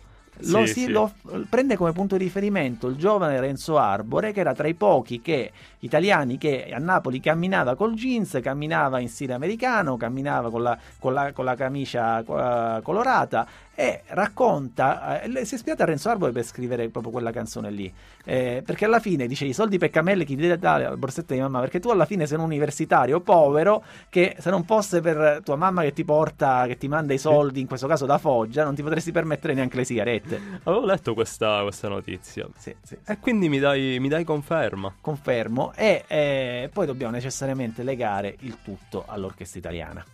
lo, 0.46 0.66
Sì, 0.66 0.74
si- 0.74 0.80
sì. 0.86 0.88
lo 0.90 1.12
prende 1.48 1.78
come 1.78 1.92
punto 1.92 2.18
di 2.18 2.24
riferimento 2.24 2.88
il 2.88 2.96
giovane 2.96 3.40
Renzo 3.40 3.78
Arbore, 3.78 4.32
che 4.32 4.40
era 4.40 4.56
tra 4.56 4.68
i 4.68 4.74
pochi 4.74 5.22
che, 5.22 5.52
italiani 5.80 6.40
che 6.40 6.72
a 6.74 6.80
Napoli 6.80 7.20
camminava 7.20 7.76
col 7.76 7.94
jeans, 7.94 8.40
camminava 8.42 8.98
in 9.00 9.10
stile 9.10 9.34
americano, 9.34 9.96
camminava 9.96 10.50
con 10.50 10.64
la, 10.64 10.76
con 10.98 11.14
la- 11.14 11.32
con 11.34 11.46
la 11.46 11.54
camicia 11.56 12.20
eh, 12.20 12.82
colorata 12.82 13.46
e 13.76 14.02
racconta, 14.08 15.22
eh, 15.22 15.46
si 15.46 15.54
è 15.54 15.58
ispirato 15.58 15.84
a 15.84 15.86
Renzo 15.86 16.10
Arbore 16.10 16.32
per 16.32 16.44
scrivere 16.44 16.90
proprio 16.90 17.12
quella 17.12 17.32
canzone 17.32 17.72
lì, 17.72 17.92
Eh, 18.26 18.64
perché 18.66 18.86
alla 18.86 19.00
fine 19.00 19.28
dice 19.28 19.44
i 19.44 19.52
soldi 19.52 19.78
per 19.78 19.90
cammelli 19.90 20.24
chi 20.24 20.36
deve 20.36 20.58
dare 20.58 20.86
alla 20.86 20.96
borsetta 20.96 21.34
di 21.34 21.42
mamma, 21.42 21.60
perché 21.60 21.82
tu 21.82 21.90
alla 21.90 22.06
fine 22.06 22.26
sei 22.26 22.38
un 22.38 22.46
universitario 22.46 23.20
povero 23.20 23.84
che 24.10 24.38
se 24.40 24.50
non 24.50 24.64
fosse 24.64 25.02
per 25.02 25.42
tua 25.44 25.58
mamma 25.58 25.82
che 25.82 25.92
ti 25.92 26.06
porta, 26.06 26.66
che 26.68 26.78
ti 26.78 26.88
manda 26.88 27.14
i 27.14 27.18
soldi, 27.18 27.60
in 27.60 27.68
questo 27.68 27.88
caso 27.88 28.06
da 28.06 28.18
Foggia, 28.18 28.64
non 28.64 28.76
ti 28.76 28.82
potresti 28.82 29.12
permettere 29.12 29.54
neanche 29.54 29.76
le 29.76 29.84
sigarette. 29.84 30.40
Avevo 30.64 30.86
letto 30.86 31.14
questa, 31.14 31.62
questa 31.64 31.90
notizia. 31.90 32.48
Sì, 32.58 32.74
sì, 32.82 32.96
sì. 32.96 32.98
E 33.06 33.20
quindi 33.20 33.50
mi 33.50 33.60
dai, 33.60 33.98
mi 34.00 34.08
dai 34.08 34.24
conferma. 34.24 34.94
Confermo. 35.02 35.74
E 35.76 36.06
eh, 36.08 36.70
poi 36.72 36.86
dobbiamo 36.86 37.12
necessariamente 37.12 37.84
legare 37.84 38.36
il 38.40 38.58
tutto 38.64 39.04
all'orchestra 39.08 39.60
italiana. 39.60 40.06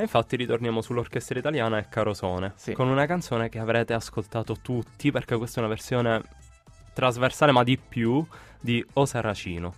E 0.00 0.02
infatti 0.02 0.36
ritorniamo 0.36 0.80
sull'orchestra 0.80 1.36
italiana 1.40 1.76
e 1.78 1.88
Carosone, 1.88 2.52
Sì. 2.54 2.72
con 2.72 2.86
una 2.86 3.04
canzone 3.04 3.48
che 3.48 3.58
avrete 3.58 3.94
ascoltato 3.94 4.58
tutti, 4.62 5.10
perché 5.10 5.36
questa 5.36 5.56
è 5.56 5.58
una 5.64 5.68
versione 5.68 6.22
trasversale, 6.92 7.50
ma 7.50 7.64
di 7.64 7.76
più, 7.76 8.24
di 8.60 8.84
O 8.92 9.06
Saracino, 9.06 9.74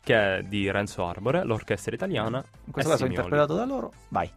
che 0.00 0.36
è 0.38 0.42
di 0.42 0.70
Renzo 0.70 1.04
Arbore, 1.04 1.42
l'orchestra 1.42 1.92
italiana. 1.92 2.38
In 2.66 2.72
questo 2.72 2.92
caso 2.92 3.04
interpretato 3.06 3.54
da 3.56 3.64
loro. 3.64 3.92
Vai. 4.10 4.30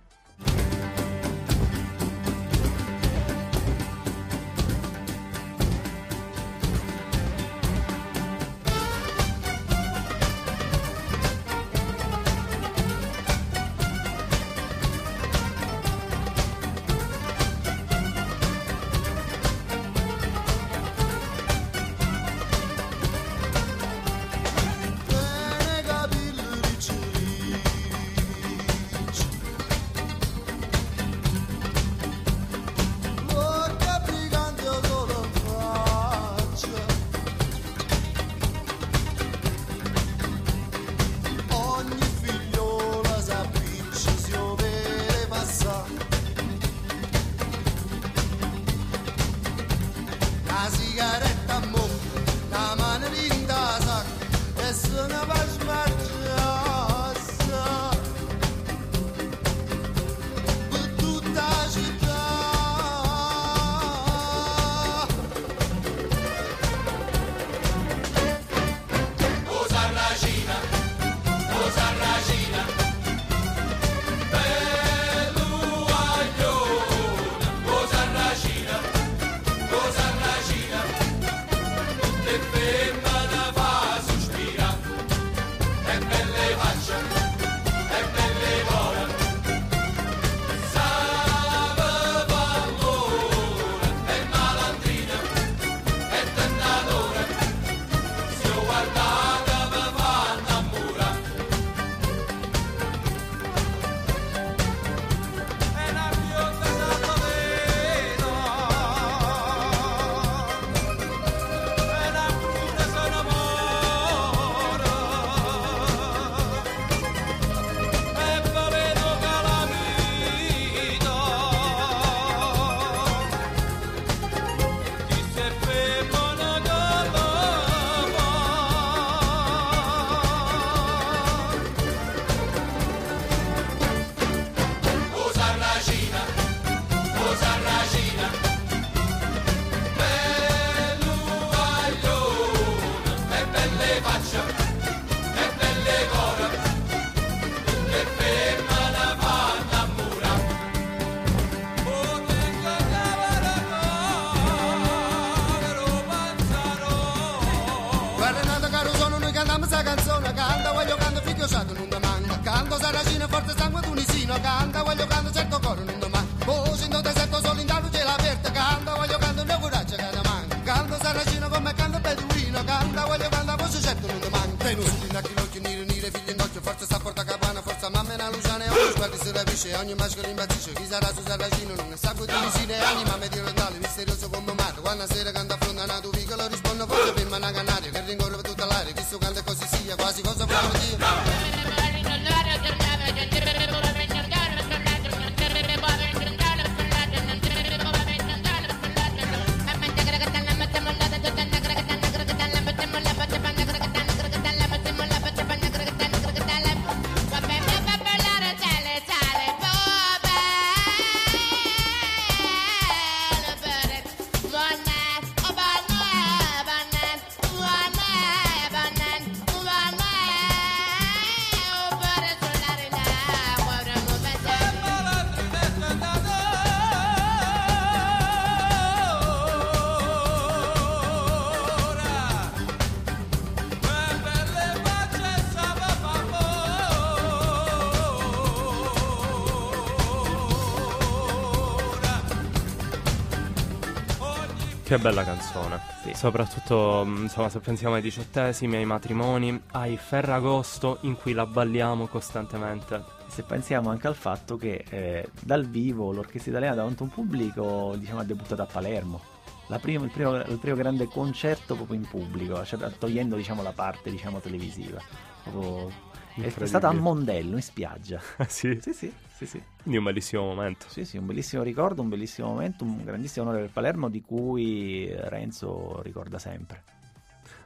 Che 244.88 244.98
bella 245.00 245.26
canzone. 245.26 245.82
Sì. 246.02 246.14
Soprattutto, 246.14 247.04
mh, 247.06 247.24
insomma, 247.24 247.50
se 247.50 247.60
pensiamo 247.60 247.96
ai 247.96 248.02
diciottesimi, 248.02 248.78
ai 248.78 248.86
matrimoni, 248.86 249.62
ai 249.72 249.98
Ferragosto 249.98 251.00
in 251.02 251.18
cui 251.18 251.34
la 251.34 251.46
balliamo 251.46 252.08
costantemente. 252.08 253.04
Se 253.28 253.44
pensiamo 253.44 253.90
anche 253.90 254.08
al 254.08 254.16
fatto 254.16 254.56
che 254.56 254.86
eh, 254.90 255.30
dal 255.42 255.68
vivo 255.68 256.14
l'orchestra 256.14 256.52
italiana 256.52 256.76
davanti 256.76 257.02
a 257.02 257.04
un 257.04 257.12
pubblico 257.12 257.96
diciamo, 257.98 258.22
ha 258.22 258.24
debuttato 258.24 258.62
a 258.62 258.66
Palermo. 258.66 259.20
La 259.68 259.78
prima- 259.78 260.06
il, 260.06 260.12
primo, 260.12 260.38
il 260.38 260.58
primo 260.58 260.78
grande 260.78 261.08
concerto 261.08 261.76
proprio 261.76 261.98
in 261.98 262.08
pubblico, 262.08 262.64
cioè, 262.64 262.80
togliendo 262.98 263.36
diciamo, 263.36 263.62
la 263.62 263.74
parte 263.74 264.10
diciamo, 264.10 264.40
televisiva. 264.40 265.02
Proprio- 265.44 265.92
è, 266.34 266.66
stata 266.66 266.88
a 266.88 266.94
Mondello 266.94 267.58
in 267.58 267.62
spiaggia. 267.62 268.22
sì. 268.48 268.80
Sì, 268.82 268.94
sì, 268.94 269.14
sì, 269.38 269.46
sì. 269.46 269.62
Quindi 269.82 269.98
un 270.00 270.04
bellissimo 270.06 270.44
momento. 270.44 270.86
Sì, 270.90 271.06
sì, 271.06 271.18
un 271.18 271.26
bellissimo 271.28 271.62
ricordo, 271.64 272.02
un 272.02 272.10
bellissimo 272.10 272.48
momento, 272.48 272.84
un 272.84 273.04
grandissimo 273.04 273.46
onore 273.48 273.62
per 273.64 273.72
Palermo 273.72 274.10
di 274.10 274.22
cui 274.22 275.08
Renzo 275.16 276.02
ricorda 276.02 276.40
sempre. 276.40 276.84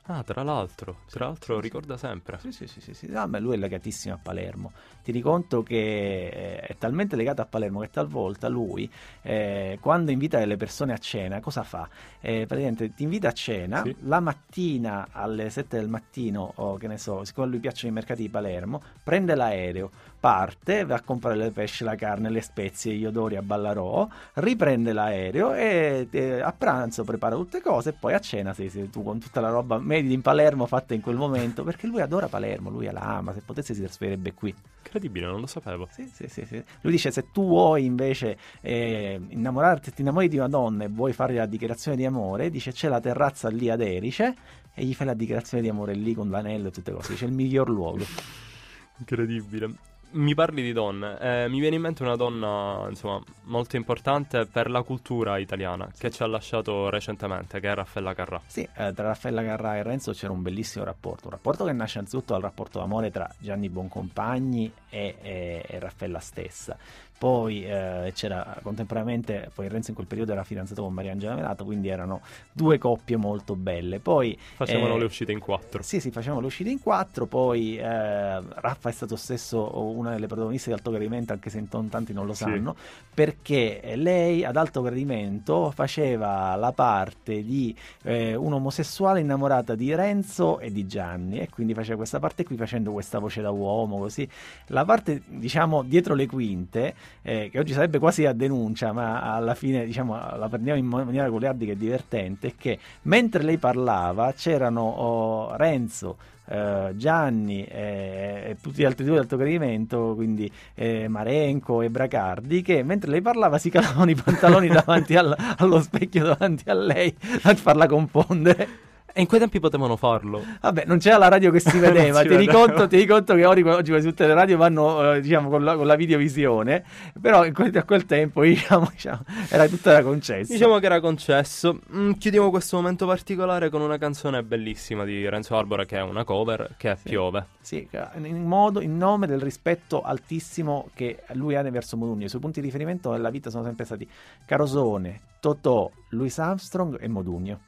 Ah, 0.05 0.23
tra 0.23 0.41
l'altro, 0.41 1.01
tra 1.09 1.25
l'altro 1.25 1.59
ricorda 1.59 1.95
sempre. 1.95 2.39
Sì, 2.41 2.51
sì, 2.51 2.65
sì, 2.67 2.81
sì, 2.81 2.93
sì. 2.93 3.05
Ah, 3.13 3.27
beh, 3.27 3.39
lui 3.39 3.53
è 3.53 3.57
legatissimo 3.57 4.15
a 4.15 4.19
Palermo. 4.21 4.71
Ti 5.03 5.21
conto 5.21 5.61
che 5.63 6.27
eh, 6.27 6.59
è 6.59 6.75
talmente 6.77 7.15
legato 7.15 7.41
a 7.41 7.45
Palermo 7.45 7.79
che 7.81 7.89
talvolta 7.91 8.49
lui, 8.49 8.91
eh, 9.21 9.77
quando 9.79 10.11
invita 10.11 10.43
le 10.43 10.57
persone 10.57 10.91
a 10.93 10.97
cena, 10.97 11.39
cosa 11.39 11.63
fa? 11.63 11.87
Eh, 12.19 12.45
praticamente 12.47 12.93
ti 12.93 13.03
invita 13.03 13.29
a 13.29 13.31
cena, 13.31 13.83
Sì. 13.83 13.95
la 14.01 14.19
mattina 14.19 15.07
alle 15.11 15.49
7 15.51 15.77
del 15.77 15.87
mattino, 15.87 16.51
o 16.55 16.77
che 16.77 16.87
ne 16.87 16.97
so, 16.97 17.23
siccome 17.23 17.45
a 17.47 17.49
lui 17.49 17.59
piacciono 17.59 17.91
i 17.91 17.95
mercati 17.95 18.23
di 18.23 18.29
Palermo, 18.29 18.81
prende 19.03 19.35
l'aereo, 19.35 19.91
parte, 20.21 20.85
va 20.85 20.95
a 20.95 21.01
comprare 21.01 21.43
il 21.43 21.51
pesce, 21.51 21.83
la 21.83 21.95
carne, 21.95 22.29
le 22.29 22.41
spezie, 22.41 22.93
gli 22.93 23.05
odori 23.05 23.37
a 23.37 23.41
Ballarò, 23.41 24.07
riprende 24.35 24.93
l'aereo 24.93 25.55
e 25.55 26.07
eh, 26.11 26.39
a 26.39 26.53
pranzo 26.53 27.03
prepara 27.03 27.35
tutte 27.35 27.59
cose 27.59 27.89
e 27.89 27.93
poi 27.93 28.13
a 28.13 28.19
cena 28.19 28.53
sei, 28.53 28.69
sei 28.69 28.87
tu 28.91 29.03
con 29.03 29.19
tutta 29.19 29.41
la 29.41 29.49
roba 29.49 29.79
made 29.79 30.13
in 30.13 30.21
Palermo 30.21 30.67
fatta 30.67 30.93
in 30.93 31.01
quel 31.01 31.15
momento 31.15 31.63
perché 31.63 31.87
lui 31.87 32.01
adora 32.01 32.27
Palermo, 32.27 32.69
lui 32.69 32.85
la 32.91 33.01
ama, 33.01 33.33
se 33.33 33.41
potesse 33.43 33.73
si 33.73 33.81
trasferirebbe 33.81 34.33
qui. 34.33 34.53
Incredibile, 34.83 35.25
non 35.25 35.39
lo 35.39 35.47
sapevo. 35.47 35.87
Sì, 35.91 36.07
sì, 36.13 36.27
sì, 36.27 36.45
sì. 36.45 36.63
Lui 36.81 36.91
dice 36.91 37.09
se 37.09 37.31
tu 37.31 37.47
vuoi 37.47 37.85
invece 37.85 38.37
eh, 38.61 39.19
innamorarti, 39.27 39.91
ti 39.91 40.01
innamori 40.01 40.27
di 40.27 40.37
una 40.37 40.49
donna 40.49 40.83
e 40.83 40.87
vuoi 40.87 41.13
fare 41.13 41.33
la 41.33 41.47
dichiarazione 41.47 41.97
di 41.97 42.05
amore, 42.05 42.51
dice 42.51 42.71
c'è 42.71 42.89
la 42.89 42.99
terrazza 42.99 43.49
lì 43.49 43.71
ad 43.71 43.81
Erice 43.81 44.35
e 44.71 44.85
gli 44.85 44.93
fai 44.93 45.07
la 45.07 45.15
dichiarazione 45.15 45.63
di 45.63 45.69
amore 45.69 45.93
lì 45.93 46.13
con 46.13 46.29
l'anello 46.29 46.67
e 46.67 46.71
tutte 46.71 46.91
cose, 46.91 47.13
dice 47.13 47.25
il 47.25 47.33
miglior 47.33 47.69
luogo. 47.71 48.05
Incredibile. 49.01 49.89
Mi 50.13 50.35
parli 50.35 50.61
di 50.61 50.73
donne, 50.73 51.17
eh, 51.19 51.47
mi 51.47 51.61
viene 51.61 51.77
in 51.77 51.81
mente 51.81 52.03
una 52.03 52.17
donna, 52.17 52.85
insomma, 52.89 53.21
molto 53.43 53.77
importante 53.77 54.45
per 54.45 54.69
la 54.69 54.81
cultura 54.81 55.37
italiana 55.37 55.89
che 55.97 56.09
ci 56.09 56.21
ha 56.21 56.27
lasciato 56.27 56.89
recentemente, 56.89 57.61
che 57.61 57.69
è 57.69 57.73
Raffaella 57.73 58.13
Carrà. 58.13 58.41
Sì, 58.45 58.61
eh, 58.61 58.91
tra 58.93 59.07
Raffaella 59.07 59.41
Carrà 59.41 59.77
e 59.77 59.83
Renzo 59.83 60.11
c'era 60.11 60.33
un 60.33 60.41
bellissimo 60.41 60.83
rapporto, 60.83 61.27
un 61.27 61.31
rapporto 61.31 61.63
che 61.63 61.71
nasce 61.71 61.99
anzitutto 61.99 62.33
dal 62.33 62.41
rapporto 62.41 62.79
d'amore 62.79 63.09
tra 63.09 63.29
Gianni 63.37 63.69
Boncompagni 63.69 64.73
e, 64.89 65.15
e- 65.21 65.65
e 65.65 65.79
Raffaella 65.79 66.19
stessa. 66.19 66.77
Poi 67.21 67.63
eh, 67.63 68.11
c'era 68.15 68.57
contemporaneamente, 68.63 69.51
poi 69.53 69.67
Renzo 69.69 69.91
in 69.91 69.95
quel 69.95 70.07
periodo 70.07 70.31
era 70.31 70.43
fidanzato 70.43 70.81
con 70.81 70.91
Mariangela 70.91 71.35
Melato, 71.35 71.63
quindi 71.63 71.87
erano 71.87 72.21
due 72.51 72.79
coppie 72.79 73.15
molto 73.15 73.55
belle. 73.55 73.99
Poi 73.99 74.35
Facevano 74.55 74.95
eh, 74.95 74.97
le 74.97 75.05
uscite 75.05 75.31
in 75.31 75.37
quattro. 75.37 75.83
Sì, 75.83 75.99
sì, 75.99 76.09
facevano 76.09 76.41
le 76.41 76.47
uscite 76.47 76.71
in 76.71 76.79
quattro, 76.79 77.27
poi 77.27 77.77
eh, 77.77 77.83
Raffa 77.83 78.89
è 78.89 78.91
stato 78.91 79.15
stesso 79.15 79.69
una 79.77 80.09
delle 80.09 80.25
protagoniste 80.25 80.69
di 80.69 80.73
Alto 80.75 80.89
Gradimento, 80.89 81.31
anche 81.31 81.51
se 81.51 81.59
in 81.59 81.69
tanti 81.69 82.11
non 82.11 82.25
lo 82.25 82.33
Sì. 82.33 82.41
sanno, 82.45 82.75
perché 83.13 83.93
lei 83.97 84.43
ad 84.43 84.55
Alto 84.55 84.81
Gradimento 84.81 85.69
faceva 85.69 86.55
la 86.55 86.71
parte 86.71 87.43
di 87.43 87.75
eh, 88.01 88.33
un 88.33 88.53
omosessuale 88.53 89.19
innamorata 89.19 89.75
di 89.75 89.93
Renzo 89.93 90.57
e 90.59 90.71
di 90.71 90.87
Gianni 90.87 91.37
e 91.37 91.49
quindi 91.49 91.75
faceva 91.75 91.97
questa 91.97 92.17
parte 92.19 92.43
qui 92.43 92.55
facendo 92.57 92.91
questa 92.91 93.19
voce 93.19 93.41
da 93.43 93.51
uomo, 93.51 93.99
così. 93.99 94.27
La 94.69 94.85
parte, 94.85 95.21
diciamo, 95.27 95.83
dietro 95.83 96.15
le 96.15 96.25
quinte, 96.25 96.95
eh, 97.21 97.49
che 97.51 97.59
oggi 97.59 97.73
sarebbe 97.73 97.99
quasi 97.99 98.25
a 98.25 98.33
denuncia, 98.33 98.91
ma 98.91 99.33
alla 99.33 99.55
fine, 99.55 99.85
diciamo, 99.85 100.13
la 100.37 100.47
prendiamo 100.49 100.79
in 100.79 100.85
maniera 100.85 101.29
goliardica 101.29 101.71
e 101.71 101.77
divertente, 101.77 102.47
è 102.49 102.53
che 102.57 102.79
mentre 103.03 103.43
lei 103.43 103.57
parlava 103.57 104.33
c'erano 104.33 104.81
oh, 104.81 105.55
Renzo, 105.55 106.17
eh, 106.45 106.93
Gianni 106.95 107.63
eh, 107.63 108.49
e 108.49 108.57
tutti 108.61 108.81
gli 108.81 108.85
altri 108.85 109.05
due 109.05 109.15
d'alto 109.15 109.37
gradimento, 109.37 110.13
quindi 110.15 110.51
eh, 110.75 111.07
Marenco 111.07 111.81
e 111.81 111.89
Bracardi, 111.89 112.61
che 112.61 112.83
mentre 112.83 113.09
lei 113.09 113.21
parlava 113.21 113.57
si 113.57 113.69
calavano 113.69 114.09
i 114.09 114.15
pantaloni 114.15 114.67
davanti 114.69 115.15
al- 115.15 115.35
allo 115.57 115.81
specchio 115.81 116.25
davanti 116.25 116.69
a 116.69 116.73
lei 116.73 117.15
a 117.43 117.55
farla 117.55 117.87
confondere. 117.87 118.89
E 119.13 119.21
in 119.21 119.27
quei 119.27 119.39
tempi 119.39 119.59
potevano 119.59 119.95
farlo. 119.95 120.43
Vabbè, 120.61 120.83
non 120.85 120.99
c'era 120.99 121.17
la 121.17 121.27
radio 121.27 121.51
che 121.51 121.59
si 121.59 121.77
vedeva, 121.79 122.21
tieni, 122.21 122.45
vedeva. 122.45 122.65
conto, 122.65 122.87
tieni 122.87 123.05
conto 123.05 123.35
che 123.35 123.45
oggi, 123.45 123.61
oggi 123.61 123.91
quasi 123.91 124.07
tutte 124.07 124.27
le 124.27 124.33
radio 124.33 124.57
vanno 124.57 125.13
eh, 125.13 125.21
diciamo, 125.21 125.49
con, 125.49 125.63
la, 125.63 125.75
con 125.75 125.87
la 125.87 125.95
videovisione, 125.95 126.83
però 127.19 127.45
in 127.45 127.53
quel- 127.53 127.75
a 127.75 127.83
quel 127.83 128.05
tempo 128.05 128.41
diciamo, 128.43 128.89
diciamo, 128.91 129.23
era 129.49 129.67
tutta 129.67 129.93
da 129.93 130.03
concesso. 130.03 130.53
Diciamo 130.53 130.77
che 130.79 130.85
era 130.85 130.99
concesso. 130.99 131.79
Mm, 131.93 132.11
chiudiamo 132.13 132.49
questo 132.49 132.77
momento 132.77 133.05
particolare 133.05 133.69
con 133.69 133.81
una 133.81 133.97
canzone 133.97 134.43
bellissima 134.43 135.03
di 135.03 135.27
Renzo 135.27 135.57
Arbora 135.57 135.85
che 135.85 135.97
è 135.97 136.01
una 136.01 136.23
cover 136.23 136.75
che 136.77 136.91
è 136.91 136.97
Piove. 137.01 137.45
Sì, 137.61 137.87
in, 138.23 138.43
modo, 138.43 138.81
in 138.81 138.97
nome 138.97 139.27
del 139.27 139.39
rispetto 139.41 140.01
altissimo 140.01 140.89
che 140.93 141.23
lui 141.33 141.55
ha 141.55 141.61
verso 141.71 141.97
Modugno. 141.97 142.25
I 142.25 142.29
suoi 142.29 142.41
punti 142.41 142.59
di 142.59 142.65
riferimento 142.65 143.11
nella 143.11 143.29
vita 143.29 143.49
sono 143.49 143.63
sempre 143.63 143.85
stati 143.85 144.07
Carosone, 144.45 145.21
Totò, 145.39 145.89
Louis 146.09 146.37
Armstrong 146.37 146.97
e 146.99 147.07
Modugno. 147.07 147.59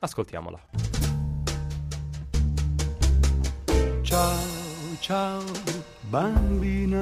Ascoltiamola. 0.00 0.60
Ciao, 4.02 4.38
ciao, 5.00 5.42
bambina. 6.08 7.00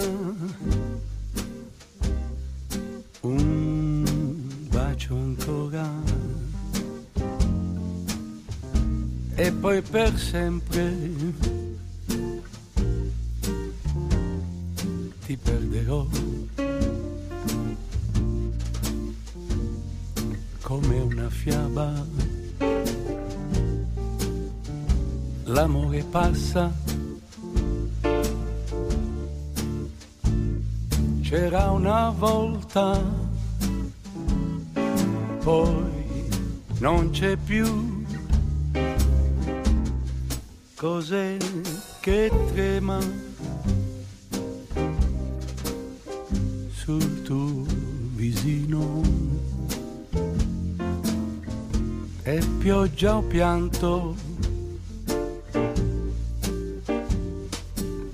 Un 3.20 4.68
bacio 4.70 5.14
ancora. 5.14 5.86
E 9.34 9.52
poi 9.52 9.82
per 9.82 10.18
sempre 10.18 10.96
ti 15.26 15.36
perderò. 15.36 16.06
Come 20.62 21.00
una 21.00 21.28
fiaba. 21.28 22.25
L'amore 25.44 26.04
passa 26.10 26.72
C'era 31.22 31.70
una 31.70 32.10
volta, 32.10 33.02
poi 35.42 36.28
non 36.78 37.10
c'è 37.10 37.36
più. 37.36 38.04
Cos'è 40.76 41.36
che 42.00 42.30
trema? 42.52 42.98
sul 46.86 47.22
tuo 47.22 47.64
visino. 48.14 49.05
E 52.28 52.40
pioggia 52.58 53.18
o 53.18 53.22
pianto, 53.22 54.16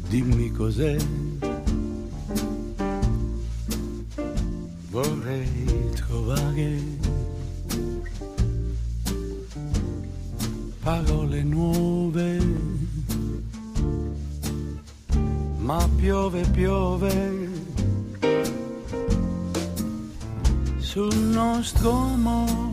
dimmi 0.07 0.51
cos'è. 0.53 0.99
Vorrei 4.91 5.91
trovare 5.95 6.83
parole 10.83 11.43
nuove, 11.43 12.39
ma 15.57 15.89
piove, 15.97 16.45
piove 16.51 17.49
sul 20.81 21.17
nostro 21.17 21.91
amore. 21.93 22.72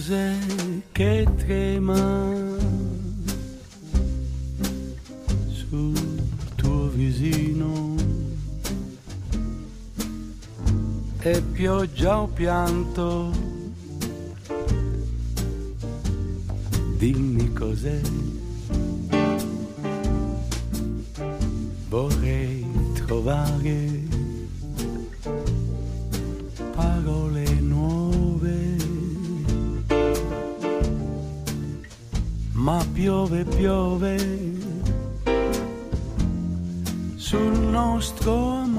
Cos'è 0.00 0.34
che 0.92 1.28
trema 1.36 2.32
sul 5.48 6.22
tuo 6.54 6.88
visino? 6.88 7.94
È 11.18 11.42
pioggia 11.42 12.22
o 12.22 12.28
pianto? 12.28 13.30
Dimmi 16.96 17.52
cos'è. 17.52 18.00
Vorrei 21.90 22.66
trovare 22.94 24.09
piove, 33.00 33.44
piove 33.44 34.18
sul 37.16 37.58
nostro 37.70 38.32
amore. 38.32 38.69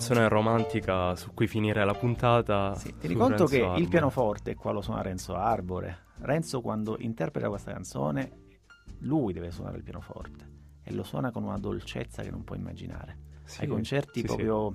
Canzone 0.00 0.28
romantica 0.28 1.14
su 1.14 1.34
cui 1.34 1.46
finire 1.46 1.84
la 1.84 1.92
puntata. 1.92 2.74
Sì, 2.74 2.96
tieni 2.96 3.14
conto 3.14 3.36
Renzo 3.36 3.54
che 3.54 3.60
Arbore. 3.60 3.80
il 3.80 3.88
pianoforte 3.88 4.54
qua 4.54 4.72
lo 4.72 4.80
suona 4.80 5.02
Renzo 5.02 5.34
Arbore. 5.34 5.98
Renzo 6.20 6.62
quando 6.62 6.96
interpreta 6.98 7.48
questa 7.50 7.72
canzone, 7.72 8.30
lui 9.00 9.34
deve 9.34 9.50
suonare 9.50 9.76
il 9.76 9.82
pianoforte 9.82 10.48
e 10.82 10.94
lo 10.94 11.02
suona 11.02 11.30
con 11.30 11.42
una 11.44 11.58
dolcezza 11.58 12.22
che 12.22 12.30
non 12.30 12.44
puoi 12.44 12.58
immaginare. 12.58 13.18
Sì, 13.44 13.60
Ai 13.60 13.66
concerti 13.66 14.20
sì, 14.20 14.26
proprio 14.26 14.72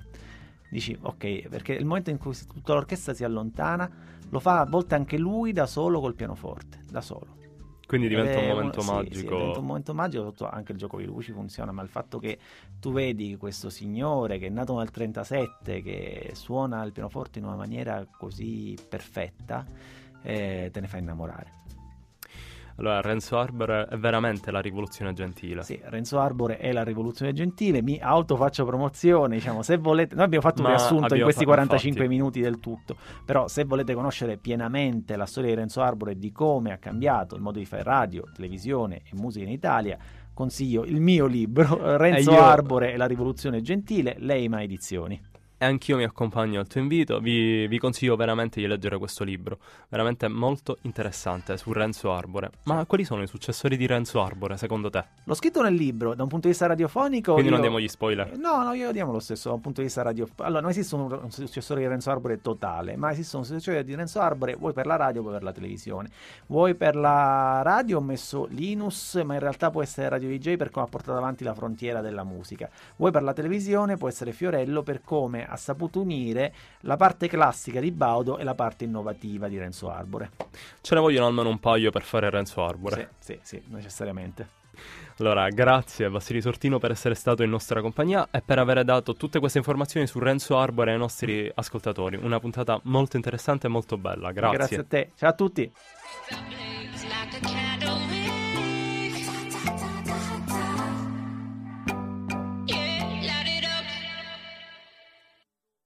dici 0.70 0.96
ok, 1.00 1.48
perché 1.48 1.72
il 1.72 1.84
momento 1.84 2.10
in 2.10 2.18
cui 2.18 2.32
tutta 2.46 2.74
l'orchestra 2.74 3.12
si 3.12 3.24
allontana, 3.24 3.90
lo 4.28 4.38
fa 4.38 4.60
a 4.60 4.64
volte 4.66 4.94
anche 4.94 5.18
lui 5.18 5.52
da 5.52 5.66
solo 5.66 6.00
col 6.00 6.14
pianoforte, 6.14 6.84
da 6.88 7.00
solo. 7.00 7.36
Quindi 7.86 8.08
diventa 8.08 8.40
un 8.40 8.46
momento 8.48 8.80
sì, 8.80 8.86
sì, 8.86 8.92
magico. 8.92 9.36
diventa 9.36 9.58
un 9.60 9.66
momento 9.66 9.94
magico, 9.94 10.24
sotto 10.24 10.48
anche 10.48 10.72
il 10.72 10.78
gioco 10.78 10.98
di 10.98 11.04
luci 11.04 11.32
funziona, 11.32 11.70
ma 11.70 11.82
il 11.82 11.88
fatto 11.88 12.18
che 12.18 12.38
tu 12.80 12.92
vedi 12.92 13.36
questo 13.36 13.70
signore 13.70 14.38
che 14.38 14.46
è 14.46 14.50
nato 14.50 14.76
nel 14.76 14.90
37, 14.90 15.82
che 15.82 16.30
suona 16.34 16.82
il 16.82 16.92
pianoforte 16.92 17.38
in 17.38 17.44
una 17.44 17.56
maniera 17.56 18.04
così 18.18 18.76
perfetta, 18.88 19.64
eh, 20.22 20.70
te 20.72 20.80
ne 20.80 20.86
fa 20.88 20.96
innamorare. 20.96 21.64
Allora, 22.78 23.00
Renzo 23.00 23.38
Arbore 23.38 23.86
è 23.86 23.96
veramente 23.96 24.50
la 24.50 24.60
rivoluzione 24.60 25.14
gentile. 25.14 25.62
Sì, 25.62 25.80
Renzo 25.84 26.18
Arbore 26.18 26.58
è 26.58 26.72
la 26.72 26.84
rivoluzione 26.84 27.32
gentile, 27.32 27.80
mi 27.80 27.98
autofaccio 27.98 28.66
promozione, 28.66 29.36
diciamo, 29.36 29.62
se 29.62 29.78
volete, 29.78 30.14
noi 30.14 30.24
abbiamo 30.24 30.42
fatto 30.46 30.60
un 30.60 30.68
Ma 30.68 30.74
riassunto 30.74 31.14
in 31.14 31.22
questi 31.22 31.44
fa- 31.44 31.52
45 31.52 32.00
infatti. 32.02 32.08
minuti 32.18 32.40
del 32.42 32.60
tutto, 32.60 32.96
però 33.24 33.48
se 33.48 33.64
volete 33.64 33.94
conoscere 33.94 34.36
pienamente 34.36 35.16
la 35.16 35.24
storia 35.24 35.50
di 35.50 35.56
Renzo 35.56 35.80
Arbore 35.80 36.12
e 36.12 36.18
di 36.18 36.30
come 36.32 36.72
ha 36.72 36.76
cambiato 36.76 37.34
il 37.34 37.40
modo 37.40 37.58
di 37.58 37.64
fare 37.64 37.82
radio, 37.82 38.24
televisione 38.34 38.96
e 39.04 39.10
musica 39.14 39.46
in 39.46 39.52
Italia, 39.52 39.96
consiglio 40.34 40.84
il 40.84 41.00
mio 41.00 41.24
libro, 41.24 41.78
Renzo 41.96 42.32
io- 42.32 42.40
Arbore 42.42 42.92
e 42.92 42.98
la 42.98 43.06
rivoluzione 43.06 43.62
gentile, 43.62 44.16
Leima 44.18 44.62
Edizioni. 44.62 45.18
E 45.58 45.64
anch'io 45.64 45.96
mi 45.96 46.04
accompagno 46.04 46.60
al 46.60 46.66
tuo 46.66 46.82
invito. 46.82 47.18
Vi, 47.18 47.66
vi 47.66 47.78
consiglio 47.78 48.14
veramente 48.14 48.60
di 48.60 48.66
leggere 48.66 48.98
questo 48.98 49.24
libro. 49.24 49.58
Veramente 49.88 50.28
molto 50.28 50.76
interessante 50.82 51.56
su 51.56 51.72
Renzo 51.72 52.12
Arbore. 52.12 52.50
Ma 52.64 52.84
quali 52.84 53.04
sono 53.04 53.22
i 53.22 53.26
successori 53.26 53.78
di 53.78 53.86
Renzo 53.86 54.20
Arbore, 54.20 54.58
secondo 54.58 54.90
te? 54.90 55.02
L'ho 55.24 55.34
scritto 55.34 55.62
nel 55.62 55.72
libro, 55.72 56.14
da 56.14 56.24
un 56.24 56.28
punto 56.28 56.46
di 56.46 56.52
vista 56.52 56.66
radiofonico... 56.66 57.32
Quindi 57.32 57.50
non 57.50 57.60
io- 57.60 57.64
diamo 57.64 57.80
gli 57.80 57.88
spoiler. 57.88 58.36
No, 58.36 58.62
no, 58.64 58.74
io 58.74 58.92
diamo 58.92 59.12
lo 59.12 59.18
stesso 59.18 59.48
da 59.48 59.54
un 59.54 59.62
punto 59.62 59.80
di 59.80 59.86
vista 59.86 60.02
radio. 60.02 60.28
Allora, 60.36 60.60
non 60.60 60.68
esiste 60.68 60.94
un, 60.94 61.20
un 61.22 61.30
successore 61.30 61.80
di 61.80 61.86
Renzo 61.86 62.10
Arbore 62.10 62.42
totale, 62.42 62.96
ma 62.96 63.10
esiste 63.10 63.36
un 63.38 63.46
successore 63.46 63.82
di 63.82 63.94
Renzo 63.94 64.20
Arbore, 64.20 64.56
vuoi 64.56 64.74
per 64.74 64.84
la 64.84 64.96
radio, 64.96 65.22
vuoi 65.22 65.32
per 65.32 65.42
la 65.42 65.52
televisione. 65.52 66.10
Vuoi 66.48 66.74
per 66.74 66.96
la 66.96 67.62
radio 67.62 67.96
ho 67.96 68.02
messo 68.02 68.46
Linus, 68.50 69.14
ma 69.24 69.32
in 69.32 69.40
realtà 69.40 69.70
può 69.70 69.82
essere 69.82 70.10
Radio 70.10 70.28
DJ 70.28 70.56
per 70.56 70.68
come 70.70 70.84
ha 70.84 70.88
portato 70.88 71.16
avanti 71.16 71.44
la 71.44 71.54
frontiera 71.54 72.02
della 72.02 72.24
musica. 72.24 72.68
Vuoi 72.96 73.10
per 73.10 73.22
la 73.22 73.32
televisione 73.32 73.96
può 73.96 74.08
essere 74.08 74.32
Fiorello 74.32 74.82
per 74.82 75.00
come 75.02 75.45
ha 75.48 75.56
saputo 75.56 76.00
unire 76.00 76.52
la 76.80 76.96
parte 76.96 77.28
classica 77.28 77.80
di 77.80 77.90
Baudo 77.90 78.38
e 78.38 78.44
la 78.44 78.54
parte 78.54 78.84
innovativa 78.84 79.48
di 79.48 79.58
Renzo 79.58 79.90
Arbore. 79.90 80.30
Ce 80.80 80.94
ne 80.94 81.00
vogliono 81.00 81.26
almeno 81.26 81.48
un 81.48 81.58
paio 81.58 81.90
per 81.90 82.02
fare 82.02 82.30
Renzo 82.30 82.64
Arbore. 82.64 83.10
Sì, 83.18 83.38
sì, 83.42 83.58
sì, 83.58 83.62
necessariamente. 83.68 84.64
Allora, 85.18 85.48
grazie 85.48 86.04
a 86.04 86.10
Vassili 86.10 86.42
Sortino 86.42 86.78
per 86.78 86.90
essere 86.90 87.14
stato 87.14 87.42
in 87.42 87.48
nostra 87.48 87.80
compagnia 87.80 88.28
e 88.30 88.42
per 88.42 88.58
aver 88.58 88.84
dato 88.84 89.14
tutte 89.14 89.38
queste 89.38 89.58
informazioni 89.58 90.06
su 90.06 90.18
Renzo 90.18 90.58
Arbore 90.58 90.92
ai 90.92 90.98
nostri 90.98 91.50
ascoltatori. 91.54 92.16
Una 92.16 92.38
puntata 92.38 92.78
molto 92.84 93.16
interessante 93.16 93.66
e 93.66 93.70
molto 93.70 93.96
bella. 93.96 94.32
Grazie. 94.32 94.56
Grazie 94.56 94.76
a 94.78 94.84
te. 94.84 95.10
Ciao 95.16 95.30
a 95.30 95.32
tutti. 95.32 95.72